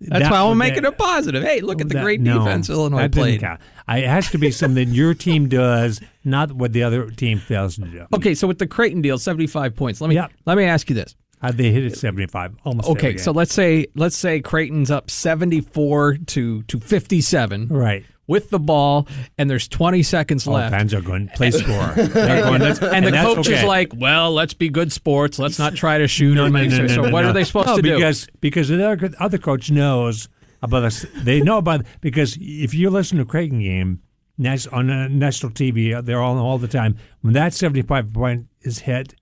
that's 0.00 0.22
That 0.24 0.30
why 0.32 0.40
I'm 0.40 0.48
would- 0.50 0.54
making 0.56 0.78
it 0.78 0.84
a 0.86 0.92
positive. 0.92 1.42
Hey, 1.42 1.60
look 1.60 1.80
at 1.80 1.88
the 1.88 1.94
that- 1.94 2.02
great 2.04 2.20
no, 2.20 2.38
defense 2.38 2.70
Illinois 2.70 2.98
that 3.02 3.10
doesn't 3.10 3.22
played. 3.22 3.40
count. 3.40 3.60
I, 3.88 3.98
it 3.98 4.08
has 4.08 4.30
to 4.30 4.38
be 4.38 4.50
something 4.50 4.90
your 4.90 5.14
team 5.14 5.48
does, 5.48 6.00
not 6.24 6.52
what 6.52 6.72
the 6.72 6.82
other 6.84 7.10
team 7.10 7.38
fails 7.38 7.76
to 7.76 7.82
do. 7.86 8.06
Okay, 8.14 8.34
so 8.34 8.46
with 8.46 8.58
the 8.58 8.66
Creighton 8.66 9.02
deal, 9.02 9.18
75 9.18 9.74
points. 9.74 10.00
Let 10.00 10.08
me 10.08 10.14
Yep. 10.14 10.30
let 10.46 10.56
me 10.56 10.64
ask 10.64 10.88
you 10.88 10.94
this. 10.94 11.14
Uh, 11.40 11.52
they 11.52 11.70
hit 11.70 11.84
it 11.84 11.96
75, 11.96 12.56
almost. 12.64 12.88
Okay, 12.88 13.16
so 13.16 13.30
let's 13.30 13.54
say 13.54 13.86
let's 13.94 14.16
say 14.16 14.40
Creighton's 14.40 14.90
up 14.90 15.08
74 15.10 16.18
to 16.26 16.62
to 16.64 16.80
57 16.80 17.68
right. 17.68 18.04
With 18.28 18.50
the 18.50 18.60
ball 18.60 19.08
and 19.36 19.50
there's 19.50 19.66
20 19.66 20.04
seconds 20.04 20.46
All 20.46 20.54
left. 20.54 20.70
fans 20.70 20.94
are 20.94 21.00
going 21.00 21.28
play 21.34 21.50
score. 21.50 21.88
They're 21.96 22.44
going, 22.44 22.60
let's- 22.60 22.80
and 22.80 23.04
the 23.04 23.10
that's 23.10 23.34
coach 23.34 23.48
is 23.48 23.64
like, 23.64 23.92
"Well, 23.96 24.32
let's 24.32 24.54
be 24.54 24.68
good 24.68 24.92
sports. 24.92 25.40
Let's 25.40 25.58
not 25.58 25.74
try 25.74 25.98
to 25.98 26.06
shoot." 26.06 26.34
No, 26.34 26.44
or 26.46 26.50
no, 26.50 26.62
no, 26.62 26.68
so, 26.70 26.82
no, 26.82 26.86
so 26.88 27.02
what 27.10 27.22
no. 27.22 27.30
are 27.30 27.32
they 27.32 27.42
supposed 27.42 27.68
no, 27.68 27.76
to 27.76 27.82
do? 27.82 27.94
because, 27.96 28.28
Because 28.40 28.68
the 28.68 28.88
other, 28.88 29.10
other 29.18 29.38
coach 29.38 29.70
knows 29.70 30.28
about 30.62 30.84
us. 30.84 31.04
They 31.16 31.40
know 31.40 31.58
about 31.58 31.84
because 32.00 32.36
if 32.40 32.74
you 32.74 32.90
listen 32.90 33.18
to 33.18 33.24
Creighton 33.24 33.60
game 33.60 34.02
nas- 34.36 34.66
on 34.66 34.90
uh, 34.90 35.08
national 35.08 35.52
TV, 35.52 36.04
they're 36.04 36.22
on 36.22 36.36
all 36.36 36.58
the 36.58 36.68
time. 36.68 36.96
When 37.22 37.32
that 37.32 37.54
seventy-five 37.54 38.12
point 38.12 38.46
is 38.62 38.80
hit, 38.80 39.14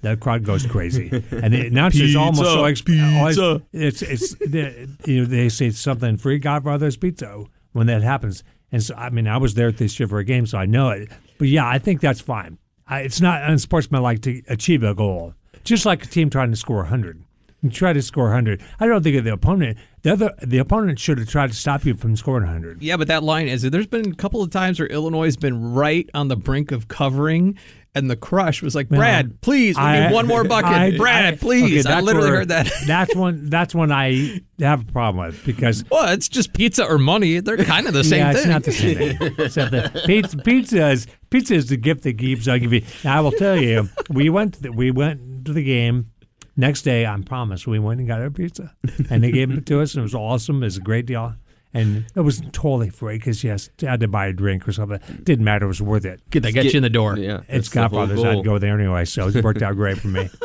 the 0.00 0.16
crowd 0.16 0.44
goes 0.44 0.64
crazy, 0.66 1.10
and 1.30 1.52
the 1.52 1.66
announcers 1.66 2.16
almost 2.16 2.50
so 2.50 2.62
exp- 2.62 3.18
always, 3.18 3.62
it's 3.72 4.02
it's 4.02 4.34
the, 4.36 4.88
you 5.04 5.20
know 5.20 5.26
they 5.26 5.48
say 5.48 5.70
something 5.70 6.16
free 6.16 6.38
Godfather's 6.38 6.96
pizza 6.96 7.44
when 7.76 7.86
that 7.86 8.02
happens. 8.02 8.42
And 8.72 8.82
so 8.82 8.94
I 8.94 9.10
mean 9.10 9.28
I 9.28 9.36
was 9.36 9.54
there 9.54 9.68
at 9.68 9.78
for 9.78 10.18
a 10.18 10.24
game, 10.24 10.46
so 10.46 10.58
I 10.58 10.66
know 10.66 10.90
it. 10.90 11.10
But 11.38 11.48
yeah, 11.48 11.68
I 11.68 11.78
think 11.78 12.00
that's 12.00 12.20
fine. 12.20 12.58
I, 12.88 13.00
it's 13.00 13.20
not 13.20 13.42
unsportsmanlike 13.42 14.22
to 14.22 14.42
achieve 14.48 14.82
a 14.82 14.94
goal, 14.94 15.34
just 15.64 15.86
like 15.86 16.04
a 16.04 16.08
team 16.08 16.30
trying 16.30 16.50
to 16.50 16.56
score 16.56 16.84
hundred. 16.84 17.22
You 17.62 17.70
try 17.70 17.92
to 17.92 18.02
score 18.02 18.24
100. 18.24 18.62
I 18.78 18.86
don't 18.86 19.02
think 19.02 19.16
of 19.16 19.24
the 19.24 19.32
opponent. 19.32 19.78
The 20.02 20.12
other, 20.12 20.34
the 20.42 20.58
opponent 20.58 20.98
should 21.00 21.18
have 21.18 21.28
tried 21.28 21.48
to 21.48 21.56
stop 21.56 21.84
you 21.84 21.94
from 21.94 22.14
scoring 22.14 22.44
100. 22.44 22.82
yeah, 22.82 22.96
but 22.96 23.08
that 23.08 23.22
line 23.22 23.48
is 23.48 23.62
there's 23.62 23.86
been 23.86 24.12
a 24.12 24.14
couple 24.14 24.42
of 24.42 24.50
times 24.50 24.78
where 24.78 24.86
Illinois 24.88 25.24
has 25.24 25.36
been 25.36 25.72
right 25.72 26.08
on 26.14 26.28
the 26.28 26.36
brink 26.36 26.70
of 26.70 26.86
covering, 26.88 27.58
and 27.96 28.10
the 28.10 28.16
crush 28.16 28.62
was 28.62 28.74
like, 28.74 28.88
"Brad, 28.88 29.40
please, 29.40 29.76
we 29.76 29.82
I- 29.82 30.06
need 30.08 30.14
one 30.14 30.26
more 30.26 30.44
bucket. 30.54 30.70
I- 30.70 30.96
Brad, 30.96 31.34
I- 31.34 31.36
please." 31.36 31.86
okay, 31.86 31.94
I 31.94 32.00
literally 32.00 32.30
where- 32.30 32.38
heard 32.40 32.48
that. 32.48 32.70
that's 32.86 33.14
one. 33.16 33.48
That's 33.50 33.74
one 33.74 33.90
I 33.90 34.40
have 34.60 34.88
a 34.88 34.92
problem 34.92 35.26
with 35.26 35.44
because 35.44 35.84
well, 35.90 36.12
it's 36.12 36.28
just 36.28 36.52
pizza 36.52 36.84
or 36.84 36.98
money. 36.98 37.40
They're 37.40 37.56
kind 37.56 37.86
of 37.88 37.94
the 37.94 38.04
same 38.04 38.20
yeah, 38.20 38.32
thing. 38.32 38.42
it's 38.42 38.48
not 38.48 38.62
the 38.64 38.72
same 38.72 38.96
thing. 38.98 39.18
Not 39.18 39.70
the, 39.70 40.02
pizza, 40.06 40.36
pizza 40.38 40.88
is 40.90 41.06
pizza 41.30 41.54
is 41.54 41.66
the 41.68 41.76
gift 41.76 42.02
that 42.04 42.18
keeps 42.18 42.46
on 42.46 42.60
giving. 42.60 42.84
Now, 43.02 43.18
I 43.18 43.20
will 43.20 43.32
tell 43.32 43.56
you, 43.56 43.88
we 44.10 44.30
went 44.30 44.54
to 44.54 44.62
the, 44.62 44.72
we 44.72 44.90
went 44.90 45.44
to 45.46 45.52
the 45.52 45.64
game. 45.64 46.10
Next 46.58 46.82
day, 46.82 47.04
I 47.04 47.14
promise, 47.20 47.66
we 47.66 47.78
went 47.78 48.00
and 48.00 48.08
got 48.08 48.22
our 48.22 48.30
pizza, 48.30 48.74
and 49.10 49.22
they 49.22 49.30
gave 49.30 49.50
it 49.50 49.66
to 49.66 49.82
us, 49.82 49.92
and 49.92 50.00
it 50.00 50.04
was 50.04 50.14
awesome. 50.14 50.62
It 50.62 50.66
was 50.66 50.78
a 50.78 50.80
great 50.80 51.04
deal, 51.04 51.34
and 51.76 52.04
it 52.14 52.20
was 52.20 52.40
totally 52.52 52.90
free 52.90 53.16
because 53.18 53.44
yes, 53.44 53.70
I 53.82 53.86
had 53.86 54.00
to 54.00 54.08
buy 54.08 54.26
a 54.26 54.32
drink 54.32 54.66
or 54.68 54.72
something. 54.72 54.98
Didn't 55.22 55.44
matter; 55.44 55.64
it 55.66 55.68
was 55.68 55.82
worth 55.82 56.04
it. 56.04 56.20
Good, 56.30 56.42
they 56.42 56.52
get 56.52 56.64
you 56.66 56.78
in 56.78 56.82
the 56.82 56.90
door. 56.90 57.16
Yeah, 57.18 57.40
It's 57.48 57.68
that's 57.68 57.70
the 57.70 57.80
whole 57.80 58.06
Godfather's. 58.06 58.24
I'd 58.38 58.44
go 58.44 58.58
there 58.58 58.78
anyway, 58.78 59.04
so 59.04 59.28
it 59.28 59.44
worked 59.44 59.62
out 59.62 59.76
great 59.76 59.98
for 59.98 60.08
me. 60.08 60.28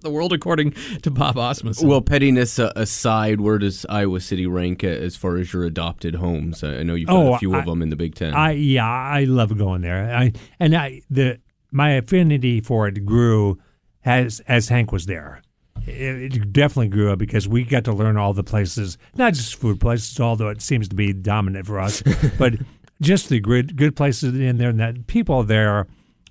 The 0.00 0.10
world 0.10 0.34
according 0.34 0.72
to 1.00 1.10
Bob 1.10 1.36
Osmus. 1.36 1.82
Well, 1.82 2.02
pettiness 2.02 2.58
uh, 2.58 2.72
aside, 2.76 3.40
where 3.40 3.56
does 3.56 3.86
Iowa 3.88 4.20
City 4.20 4.46
rank 4.46 4.84
uh, 4.84 4.88
as 4.88 5.16
far 5.16 5.38
as 5.38 5.50
your 5.54 5.64
adopted 5.64 6.16
homes? 6.16 6.62
I 6.62 6.80
I 6.80 6.82
know 6.82 6.94
you've 6.94 7.08
got 7.08 7.16
Oh, 7.16 7.34
a 7.34 7.38
few 7.38 7.54
I- 7.54 7.60
of 7.60 7.64
them 7.64 7.80
in 7.80 7.88
the 7.88 7.96
Big 7.96 8.14
Ten. 8.14 8.34
I 8.34 8.50
yeah, 8.52 8.86
I 8.86 9.24
love 9.24 9.56
going 9.56 9.80
there. 9.80 10.14
I 10.14 10.32
and 10.60 10.76
I 10.76 11.00
the 11.08 11.40
my 11.70 11.92
affinity 11.92 12.60
for 12.60 12.86
it 12.86 13.06
grew 13.06 13.58
as 14.04 14.40
as 14.40 14.68
Hank 14.68 14.92
was 14.92 15.06
there. 15.06 15.40
It, 15.86 16.34
it 16.34 16.52
definitely 16.52 16.88
grew 16.88 17.12
up 17.12 17.18
because 17.18 17.46
we 17.46 17.64
got 17.64 17.84
to 17.84 17.92
learn 17.92 18.16
all 18.16 18.32
the 18.32 18.44
places, 18.44 18.98
not 19.16 19.34
just 19.34 19.54
food 19.56 19.80
places, 19.80 20.18
although 20.18 20.48
it 20.48 20.62
seems 20.62 20.88
to 20.88 20.94
be 20.94 21.12
dominant 21.12 21.66
for 21.66 21.78
us, 21.78 22.02
but 22.38 22.54
just 23.00 23.28
the 23.28 23.40
good 23.40 23.76
good 23.76 23.96
places 23.96 24.38
in 24.38 24.58
there. 24.58 24.70
And 24.70 24.80
that 24.80 25.06
people 25.06 25.42
there, 25.42 25.86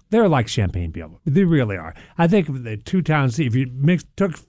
they're 0.09 0.27
like 0.27 0.47
Champaign 0.47 0.91
people. 0.91 1.19
They 1.25 1.43
really 1.43 1.77
are. 1.77 1.93
I 2.17 2.27
think 2.27 2.47
the 2.63 2.77
two 2.77 3.01
towns. 3.01 3.39
If 3.39 3.55
you 3.55 3.69
mix, 3.73 4.03
took 4.15 4.39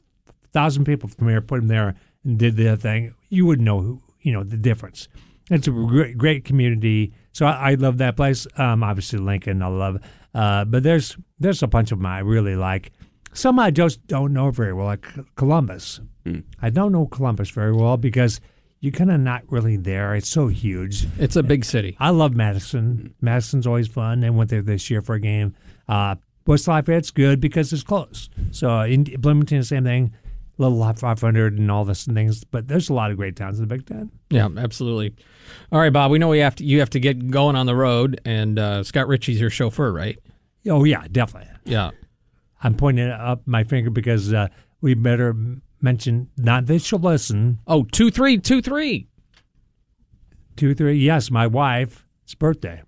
thousand 0.53 0.85
people 0.85 1.09
from 1.09 1.29
here, 1.29 1.40
put 1.40 1.61
them 1.61 1.69
there, 1.69 1.95
and 2.25 2.38
did 2.38 2.57
the 2.57 2.77
thing, 2.77 3.14
you 3.29 3.45
would 3.47 3.61
know 3.61 3.81
who 3.81 4.03
you 4.21 4.33
know 4.33 4.43
the 4.43 4.57
difference. 4.57 5.09
It's 5.51 5.69
a 5.69 5.71
great, 5.71 6.17
great 6.17 6.45
community. 6.45 7.12
So 7.33 7.45
I, 7.47 7.73
I 7.73 7.75
love 7.75 7.99
that 7.99 8.17
place. 8.17 8.47
Um, 8.57 8.83
obviously 8.83 9.19
Lincoln, 9.19 9.62
I 9.62 9.67
love. 9.67 10.03
Uh, 10.35 10.64
but 10.64 10.83
there's 10.83 11.17
there's 11.38 11.62
a 11.62 11.67
bunch 11.67 11.93
of 11.93 11.99
them 11.99 12.07
I 12.07 12.21
really 12.21 12.57
like. 12.57 12.93
Some 13.35 13.59
I 13.59 13.70
just 13.70 14.07
don't 14.07 14.33
know 14.33 14.51
very 14.51 14.73
well, 14.73 14.87
like 14.87 15.07
Columbus. 15.37 16.01
I 16.62 16.70
don't 16.70 16.92
know 16.92 17.07
Columbus 17.07 17.51
very 17.51 17.73
well 17.73 17.99
because 17.99 18.40
you're 18.81 18.92
kind 18.92 19.11
of 19.11 19.20
not 19.20 19.42
really 19.51 19.77
there. 19.77 20.14
It's 20.14 20.29
so 20.29 20.49
huge. 20.49 21.07
It's 21.18 21.37
a 21.37 21.42
big 21.42 21.64
city. 21.66 21.97
I 22.01 22.11
love 22.11 22.35
Madison. 22.35 23.14
Madison's 23.20 23.66
always 23.66 23.88
fun. 23.88 24.20
They 24.20 24.31
went 24.31 24.49
there 24.51 24.62
this 24.62 24.88
year 24.88 25.03
for 25.03 25.14
a 25.16 25.20
game. 25.20 25.55
Uh, 25.87 26.14
West 26.47 26.66
Lafayette's 26.68 27.11
good 27.11 27.40
because 27.40 27.73
it's 27.73 27.83
close. 27.83 28.31
So 28.53 28.81
in 28.81 29.05
Bloomington, 29.05 29.62
same 29.64 29.85
thing. 29.85 30.14
Little 30.57 30.79
Lot 30.79 30.99
500 30.99 31.59
and 31.59 31.70
all 31.70 31.85
this 31.85 32.07
and 32.07 32.16
things. 32.16 32.44
But 32.44 32.68
there's 32.68 32.88
a 32.88 32.94
lot 32.94 33.11
of 33.11 33.16
great 33.16 33.37
towns 33.37 33.59
in 33.59 33.66
the 33.66 33.75
Big 33.75 33.87
Ten. 33.87 34.11
Yeah, 34.31 34.49
absolutely. 34.57 35.14
All 35.73 35.81
right, 35.81 35.92
Bob. 35.92 36.11
We 36.11 36.18
know 36.18 36.29
we 36.29 36.38
have 36.38 36.55
to. 36.57 36.64
You 36.64 36.79
have 36.81 36.90
to 36.90 37.01
get 37.01 37.31
going 37.31 37.57
on 37.57 37.66
the 37.66 37.75
road, 37.75 38.20
and 38.25 38.59
uh, 38.59 38.85
Scott 38.85 39.09
Richey's 39.09 39.40
your 39.40 39.51
chauffeur, 39.51 39.92
right? 39.92 40.18
Oh 40.68 40.85
yeah, 40.85 41.07
definitely. 41.11 41.51
Yeah. 41.64 41.90
I'm 42.64 42.74
pointing 42.74 43.09
up 43.11 43.46
my 43.46 43.62
finger 43.62 43.90
because 43.90 44.33
uh, 44.33 44.48
we 44.81 44.94
better 44.94 45.37
mention 45.81 46.31
not 46.37 46.66
that 46.66 46.81
she'll 46.81 46.98
listen. 46.98 47.59
Oh, 47.66 47.85
two 47.85 48.11
three 48.11 48.38
two 48.38 48.62
three. 48.62 49.07
Two, 50.57 50.74
three. 50.74 50.94
Yes, 50.96 51.31
my 51.31 51.46
wife's 51.46 52.35
birthday 52.38 52.83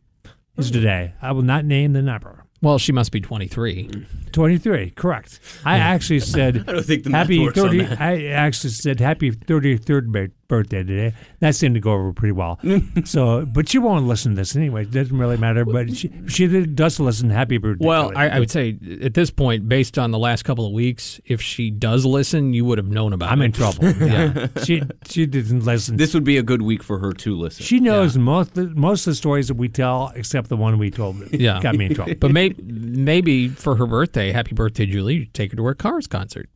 is 0.56 0.70
today. 0.70 1.14
I 1.20 1.32
will 1.32 1.42
not 1.42 1.64
name 1.64 1.92
the 1.92 2.02
number. 2.02 2.44
Well, 2.62 2.78
she 2.78 2.92
must 2.92 3.12
be 3.12 3.20
twenty 3.20 3.46
three. 3.48 3.90
23, 4.32 4.90
correct. 4.90 5.40
I 5.64 5.78
actually 5.78 6.20
said 6.20 6.58
I 6.68 6.72
don't 6.72 6.84
think 6.84 7.04
the 7.04 7.10
math 7.10 7.28
happy 7.28 7.40
works 7.40 7.58
on 7.58 7.68
30 7.68 7.84
that. 7.84 8.00
I 8.00 8.26
actually 8.26 8.70
said 8.70 9.00
happy 9.00 9.30
33rd 9.30 10.12
birthday 10.48 10.82
today. 10.82 11.14
That 11.40 11.54
seemed 11.54 11.74
to 11.74 11.80
go 11.80 11.92
over 11.92 12.12
pretty 12.12 12.32
well. 12.32 12.58
so, 13.04 13.44
but 13.46 13.68
she 13.68 13.78
won't 13.78 14.06
listen 14.06 14.32
to 14.32 14.36
this 14.36 14.54
anyway. 14.56 14.82
It 14.82 14.90
doesn't 14.90 15.16
really 15.16 15.36
matter. 15.36 15.64
But 15.64 15.96
she, 15.96 16.10
she 16.28 16.46
does 16.66 16.98
listen. 17.00 17.30
Happy 17.30 17.58
birthday. 17.58 17.86
Well, 17.86 18.12
I. 18.16 18.28
I 18.36 18.38
would 18.38 18.50
say 18.50 18.76
at 19.02 19.14
this 19.14 19.30
point, 19.30 19.68
based 19.68 19.98
on 19.98 20.10
the 20.10 20.18
last 20.18 20.44
couple 20.44 20.66
of 20.66 20.72
weeks, 20.72 21.20
if 21.24 21.40
she 21.40 21.70
does 21.70 22.04
listen, 22.04 22.52
you 22.52 22.64
would 22.64 22.78
have 22.78 22.88
known 22.88 23.12
about 23.12 23.30
I'm 23.32 23.40
it. 23.42 23.46
in 23.46 23.52
trouble. 23.52 23.84
Yeah, 24.06 24.46
she 24.64 24.82
she 25.08 25.26
didn't 25.26 25.64
listen. 25.64 25.96
This 25.96 26.12
would 26.14 26.22
be 26.24 26.36
a 26.36 26.42
good 26.42 26.62
week 26.62 26.82
for 26.82 26.98
her 26.98 27.12
to 27.12 27.36
listen. 27.36 27.64
she 27.64 27.80
knows 27.80 28.16
most 28.18 28.54
most 28.56 29.06
of 29.06 29.12
the 29.12 29.14
stories 29.16 29.48
that 29.48 29.54
we 29.56 29.68
tell, 29.68 30.12
except 30.14 30.48
the 30.48 30.56
one 30.56 30.78
we 30.78 30.90
told. 30.90 31.18
That 31.20 31.40
Yeah. 31.40 31.60
got 31.60 31.74
me 31.76 31.86
in 31.86 31.94
trouble. 31.94 32.14
But 32.20 32.30
may, 32.32 32.54
maybe 32.62 33.48
for 33.48 33.76
her 33.76 33.86
birthday, 33.86 34.32
happy 34.32 34.54
birthday, 34.54 34.86
Julie, 34.86 35.26
take 35.32 35.50
her 35.52 35.56
to 35.56 35.64
her 35.64 35.74
Cars 35.74 36.06
concert. 36.06 36.48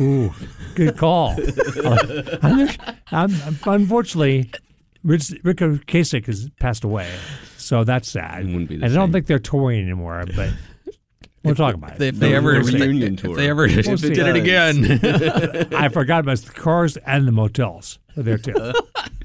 Ooh, 0.00 0.32
good 0.74 0.96
call. 0.96 1.36
Uh, 1.84 1.98
I'm, 2.42 3.30
I'm, 3.34 3.58
unfortunately, 3.66 4.50
Rich, 5.04 5.32
Ric 5.42 5.56
Ocasek 5.58 6.26
has 6.26 6.48
passed 6.60 6.84
away, 6.84 7.10
so 7.56 7.82
that's 7.84 8.08
sad. 8.10 8.42
It 8.42 8.46
wouldn't 8.46 8.68
be 8.68 8.76
the 8.76 8.84
and 8.84 8.92
I 8.92 8.96
don't 8.96 9.12
think 9.12 9.26
they're 9.26 9.38
touring 9.38 9.82
anymore, 9.82 10.24
but 10.36 10.50
we'll 11.42 11.54
talk 11.54 11.74
about 11.74 11.96
If 11.96 12.00
it. 12.02 12.20
they 12.20 12.34
ever, 12.34 12.54
a 12.56 12.60
if 12.60 12.66
they- 12.66 12.80
reunion 12.80 13.14
if 13.14 13.22
tour. 13.22 13.36
they 13.36 13.48
ever 13.50 13.66
We'll 13.66 13.98
see. 13.98 14.10
did 14.14 14.26
it 14.28 14.36
again. 14.36 15.74
I 15.74 15.88
forgot 15.88 16.20
about 16.20 16.38
the 16.38 16.52
cars 16.52 16.96
and 16.98 17.26
the 17.26 17.32
motels. 17.32 17.98
They're 18.16 18.36
there 18.36 18.38
too, 18.38 18.72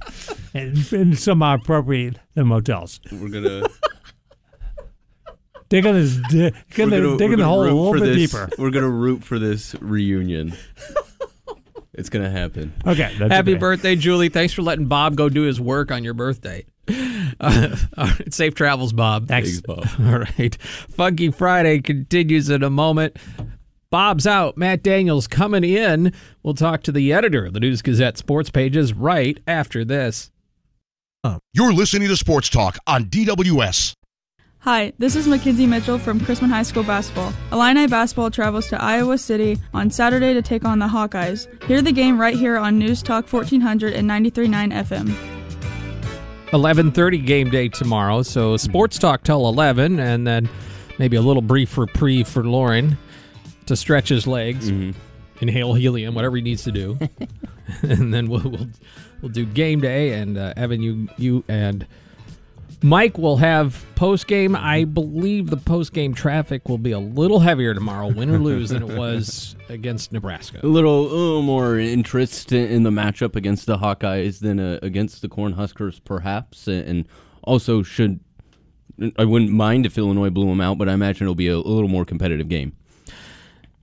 and, 0.53 0.91
and 0.93 1.17
somehow 1.19 1.55
appropriate 1.55 2.17
the 2.35 2.43
motels. 2.45 2.99
We're 3.11 3.29
gonna 3.29 3.67
Digging 5.69 5.93
this, 5.93 6.15
di- 6.15 6.21
digging, 6.29 6.53
we're 6.77 6.85
the, 6.89 7.01
gonna, 7.01 7.17
digging 7.17 7.37
the 7.39 7.45
hole 7.45 7.63
a 7.63 7.65
root 7.65 7.73
little 7.73 7.93
for 7.93 7.99
bit 7.99 8.05
this, 8.15 8.31
deeper. 8.31 8.49
We're 8.57 8.69
gonna 8.69 8.89
root 8.89 9.23
for 9.23 9.37
this 9.37 9.75
reunion. 9.81 10.53
it's 11.93 12.09
gonna 12.09 12.29
happen. 12.29 12.73
Okay, 12.85 13.13
that's 13.17 13.31
Happy 13.31 13.51
okay. 13.51 13.59
birthday, 13.59 13.95
Julie. 13.95 14.29
Thanks 14.29 14.53
for 14.53 14.61
letting 14.61 14.85
Bob 14.85 15.15
go 15.15 15.27
do 15.27 15.41
his 15.41 15.59
work 15.59 15.91
on 15.91 16.03
your 16.03 16.13
birthday. 16.13 16.65
Uh, 16.89 17.75
all 17.97 18.05
right, 18.05 18.33
safe 18.33 18.55
travels, 18.55 18.93
Bob. 18.93 19.27
Thanks. 19.27 19.59
Thanks, 19.59 19.61
Bob. 19.61 19.87
All 20.07 20.19
right. 20.19 20.55
Funky 20.61 21.31
Friday 21.31 21.81
continues 21.81 22.49
in 22.49 22.63
a 22.63 22.69
moment. 22.69 23.17
Bob's 23.89 24.25
out. 24.25 24.57
Matt 24.57 24.83
Daniels 24.83 25.27
coming 25.27 25.63
in. 25.63 26.13
We'll 26.43 26.53
talk 26.53 26.83
to 26.83 26.91
the 26.91 27.13
editor 27.13 27.45
of 27.45 27.53
the 27.53 27.59
News 27.59 27.81
Gazette 27.81 28.17
sports 28.17 28.49
pages 28.49 28.93
right 28.93 29.39
after 29.47 29.83
this. 29.83 30.31
You're 31.53 31.73
listening 31.73 32.07
to 32.07 32.15
Sports 32.15 32.47
Talk 32.47 32.77
on 32.87 33.05
DWS. 33.05 33.93
Hi, 34.61 34.91
this 34.97 35.15
is 35.15 35.27
Mackenzie 35.27 35.67
Mitchell 35.67 35.97
from 35.99 36.19
Chrisman 36.19 36.49
High 36.49 36.63
School 36.63 36.83
basketball. 36.83 37.31
Illini 37.51 37.87
basketball 37.87 38.31
travels 38.31 38.67
to 38.69 38.81
Iowa 38.81 39.17
City 39.17 39.57
on 39.73 39.89
Saturday 39.91 40.33
to 40.33 40.41
take 40.41 40.65
on 40.65 40.79
the 40.79 40.87
Hawkeyes. 40.87 41.47
Hear 41.65 41.81
the 41.81 41.91
game 41.91 42.19
right 42.19 42.35
here 42.35 42.57
on 42.57 42.77
News 42.77 43.01
Talk 43.01 43.31
1400 43.31 43.93
and 43.93 44.09
93.9 44.09 44.73
FM. 44.73 45.15
11:30 46.51 47.25
game 47.25 47.49
day 47.49 47.69
tomorrow. 47.69 48.23
So 48.23 48.57
sports 48.57 48.97
talk 48.97 49.23
till 49.23 49.47
11, 49.47 49.99
and 49.99 50.25
then 50.25 50.49
maybe 50.97 51.17
a 51.17 51.21
little 51.21 51.41
brief 51.41 51.77
reprieve 51.77 52.27
for 52.27 52.43
Loren 52.43 52.97
to 53.67 53.75
stretch 53.75 54.09
his 54.09 54.25
legs, 54.27 54.69
inhale 55.39 55.75
helium, 55.75 56.15
whatever 56.15 56.35
he 56.37 56.41
needs 56.41 56.63
to 56.63 56.71
do, 56.71 56.97
and 57.83 58.13
then 58.13 58.27
we'll 58.27 58.49
we'll, 58.49 58.67
we'll 59.21 59.31
do 59.31 59.45
game 59.45 59.81
day. 59.81 60.13
And 60.13 60.37
uh, 60.37 60.53
Evan, 60.57 60.81
you 60.81 61.09
you 61.17 61.43
and 61.47 61.85
Mike 62.83 63.17
will 63.17 63.37
have 63.37 63.85
post 63.95 64.27
game. 64.27 64.55
I 64.55 64.83
believe 64.83 65.49
the 65.49 65.57
post 65.57 65.93
game 65.93 66.13
traffic 66.13 66.69
will 66.69 66.77
be 66.77 66.91
a 66.91 66.99
little 66.99 67.39
heavier 67.39 67.73
tomorrow, 67.73 68.07
win 68.07 68.29
or 68.29 68.37
lose, 68.37 68.69
than 68.69 68.83
it 68.83 68.97
was 68.97 69.55
against 69.69 70.11
Nebraska. 70.11 70.59
A 70.63 70.67
little, 70.67 71.07
a 71.07 71.09
little 71.09 71.41
more 71.41 71.79
interest 71.79 72.51
in, 72.51 72.67
in 72.67 72.83
the 72.83 72.91
matchup 72.91 73.35
against 73.35 73.65
the 73.65 73.77
Hawkeyes 73.77 74.39
than 74.39 74.59
uh, 74.59 74.79
against 74.83 75.21
the 75.21 75.29
Cornhuskers, 75.29 75.99
perhaps, 76.03 76.67
and 76.67 77.05
also 77.43 77.81
should. 77.81 78.19
I 79.17 79.25
wouldn't 79.25 79.51
mind 79.51 79.85
if 79.85 79.97
Illinois 79.97 80.29
blew 80.29 80.47
them 80.47 80.61
out, 80.61 80.77
but 80.77 80.87
I 80.87 80.93
imagine 80.93 81.25
it'll 81.25 81.35
be 81.35 81.47
a, 81.47 81.55
a 81.55 81.57
little 81.57 81.89
more 81.89 82.05
competitive 82.05 82.47
game. 82.47 82.75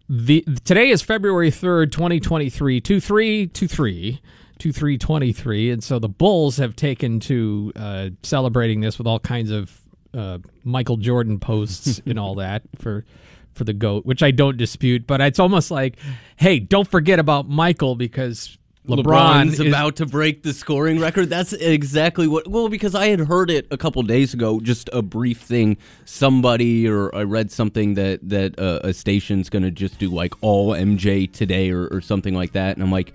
The 0.09 0.45
today 0.65 0.91
is 0.91 1.03
February 1.03 1.51
third, 1.51 1.91
twenty 1.91 2.21
twenty 2.21 2.49
three. 2.51 2.81
Two 2.81 3.01
three 3.01 3.47
two 3.47 3.67
three. 3.67 4.21
Twenty 4.59 5.33
three, 5.33 5.71
and 5.71 5.83
so 5.83 5.99
the 5.99 6.09
Bulls 6.09 6.57
have 6.57 6.77
taken 6.77 7.21
to 7.21 7.73
uh, 7.77 8.11
celebrating 8.23 8.81
this 8.81 8.99
with 8.99 9.07
all 9.07 9.19
kinds 9.19 9.51
of 9.51 9.81
uh, 10.15 10.39
Michael 10.63 10.97
Jordan 10.97 11.39
posts 11.39 12.01
and 12.07 12.19
all 12.19 12.37
that 12.37 12.63
for 12.79 13.05
for 13.53 13.65
the 13.65 13.73
goat, 13.73 14.05
which 14.05 14.23
I 14.23 14.31
don't 14.31 14.57
dispute. 14.57 15.07
But 15.07 15.21
it's 15.21 15.39
almost 15.39 15.71
like, 15.71 15.99
hey, 16.37 16.59
don't 16.59 16.89
forget 16.89 17.19
about 17.19 17.49
Michael 17.49 17.95
because 17.95 18.59
LeBron 18.87 19.05
LeBron's 19.05 19.61
is, 19.61 19.61
about 19.61 19.97
to 19.97 20.07
break 20.07 20.43
the 20.43 20.53
scoring 20.53 21.01
record. 21.01 21.31
That's 21.31 21.55
exactly 21.55 22.29
what. 22.29 22.47
Well, 22.47 22.69
because 22.69 22.95
I 22.95 23.07
had 23.07 23.21
heard 23.21 23.51
it 23.51 23.67
a 23.71 23.79
couple 23.79 24.03
days 24.03 24.35
ago, 24.35 24.61
just 24.61 24.91
a 24.93 25.01
brief 25.01 25.41
thing. 25.41 25.79
Somebody 26.05 26.87
or 26.87 27.15
I 27.15 27.23
read 27.23 27.51
something 27.51 27.95
that 27.95 28.29
that 28.29 28.59
uh, 28.59 28.81
a 28.85 28.93
station's 28.93 29.49
going 29.49 29.63
to 29.63 29.71
just 29.71 29.99
do 29.99 30.11
like 30.11 30.35
all 30.43 30.73
MJ 30.73 31.33
today 31.33 31.71
or, 31.71 31.87
or 31.89 32.01
something 32.01 32.35
like 32.35 32.53
that, 32.53 32.77
and 32.77 32.83
I'm 32.83 32.93
like. 32.93 33.13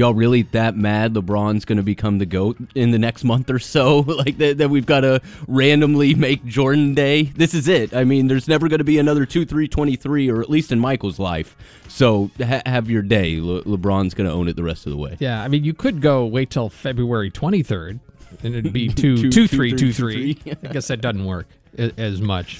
Y'all 0.00 0.14
really 0.14 0.40
that 0.40 0.74
mad 0.74 1.12
LeBron's 1.12 1.66
going 1.66 1.76
to 1.76 1.82
become 1.82 2.16
the 2.16 2.24
GOAT 2.24 2.56
in 2.74 2.90
the 2.90 2.98
next 2.98 3.22
month 3.22 3.50
or 3.50 3.58
so? 3.58 3.98
like 4.06 4.38
that, 4.38 4.56
that 4.56 4.70
we've 4.70 4.86
got 4.86 5.00
to 5.00 5.20
randomly 5.46 6.14
make 6.14 6.42
Jordan 6.46 6.94
Day? 6.94 7.24
This 7.24 7.52
is 7.52 7.68
it. 7.68 7.92
I 7.94 8.04
mean, 8.04 8.26
there's 8.26 8.48
never 8.48 8.66
going 8.70 8.78
to 8.78 8.84
be 8.84 8.98
another 8.98 9.26
2 9.26 9.44
3 9.44 9.68
23, 9.68 10.30
or 10.30 10.40
at 10.40 10.48
least 10.48 10.72
in 10.72 10.78
Michael's 10.78 11.18
life. 11.18 11.54
So 11.86 12.30
ha- 12.42 12.62
have 12.64 12.88
your 12.88 13.02
day. 13.02 13.42
Le- 13.42 13.62
LeBron's 13.64 14.14
going 14.14 14.26
to 14.26 14.32
own 14.34 14.48
it 14.48 14.56
the 14.56 14.62
rest 14.64 14.86
of 14.86 14.92
the 14.92 14.96
way. 14.96 15.18
Yeah, 15.20 15.42
I 15.42 15.48
mean, 15.48 15.64
you 15.64 15.74
could 15.74 16.00
go 16.00 16.24
wait 16.24 16.48
till 16.48 16.70
February 16.70 17.30
23rd, 17.30 18.00
and 18.42 18.54
it'd 18.54 18.72
be 18.72 18.88
two, 18.94 19.18
Two- 19.18 19.30
two, 19.30 19.48
three, 19.48 19.72
two, 19.74 19.92
three. 19.92 20.32
three. 20.32 20.54
I 20.64 20.68
guess 20.72 20.88
that 20.88 21.02
doesn't 21.02 21.26
work 21.26 21.46
as 21.76 22.22
much. 22.22 22.58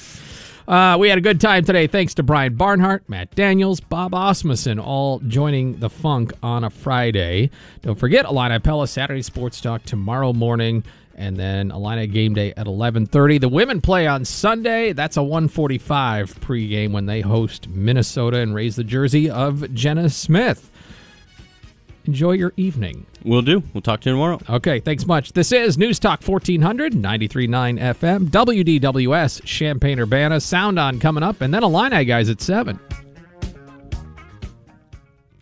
Uh, 0.68 0.96
we 0.98 1.08
had 1.08 1.18
a 1.18 1.22
good 1.22 1.40
time 1.40 1.64
today. 1.64 1.86
Thanks 1.86 2.14
to 2.14 2.22
Brian 2.22 2.54
Barnhart, 2.54 3.08
Matt 3.08 3.34
Daniels, 3.34 3.80
Bob 3.80 4.14
Asmussen, 4.14 4.78
all 4.78 5.18
joining 5.20 5.80
the 5.80 5.90
funk 5.90 6.32
on 6.42 6.64
a 6.64 6.70
Friday. 6.70 7.50
Don't 7.82 7.98
forget 7.98 8.24
Illini 8.24 8.58
Pella 8.58 8.86
Saturday 8.86 9.22
Sports 9.22 9.60
Talk 9.60 9.84
tomorrow 9.84 10.32
morning, 10.32 10.84
and 11.16 11.36
then 11.36 11.70
Illini 11.70 12.06
Game 12.06 12.34
Day 12.34 12.52
at 12.56 12.66
11:30. 12.66 13.38
The 13.38 13.48
women 13.48 13.80
play 13.80 14.06
on 14.06 14.24
Sunday. 14.24 14.92
That's 14.92 15.16
a 15.16 15.22
1:45 15.22 16.38
pregame 16.40 16.92
when 16.92 17.06
they 17.06 17.20
host 17.20 17.68
Minnesota 17.68 18.38
and 18.38 18.54
raise 18.54 18.76
the 18.76 18.84
jersey 18.84 19.28
of 19.28 19.74
Jenna 19.74 20.08
Smith. 20.08 20.69
Enjoy 22.10 22.32
your 22.32 22.52
evening. 22.56 23.06
We'll 23.24 23.40
do. 23.42 23.62
We'll 23.72 23.82
talk 23.82 24.00
to 24.00 24.10
you 24.10 24.16
tomorrow. 24.16 24.40
Okay, 24.50 24.80
thanks 24.80 25.06
much. 25.06 25.32
This 25.32 25.52
is 25.52 25.78
News 25.78 26.00
Talk 26.00 26.26
1400, 26.26 26.92
93.9 26.92 27.78
FM, 27.78 28.26
WDWS, 28.30 29.44
Champaign 29.44 30.00
Urbana. 30.00 30.40
Sound 30.40 30.80
on 30.80 30.98
coming 30.98 31.22
up, 31.22 31.40
and 31.40 31.54
then 31.54 31.62
Illini 31.62 32.04
guys 32.04 32.28
at 32.28 32.40
7. 32.40 32.80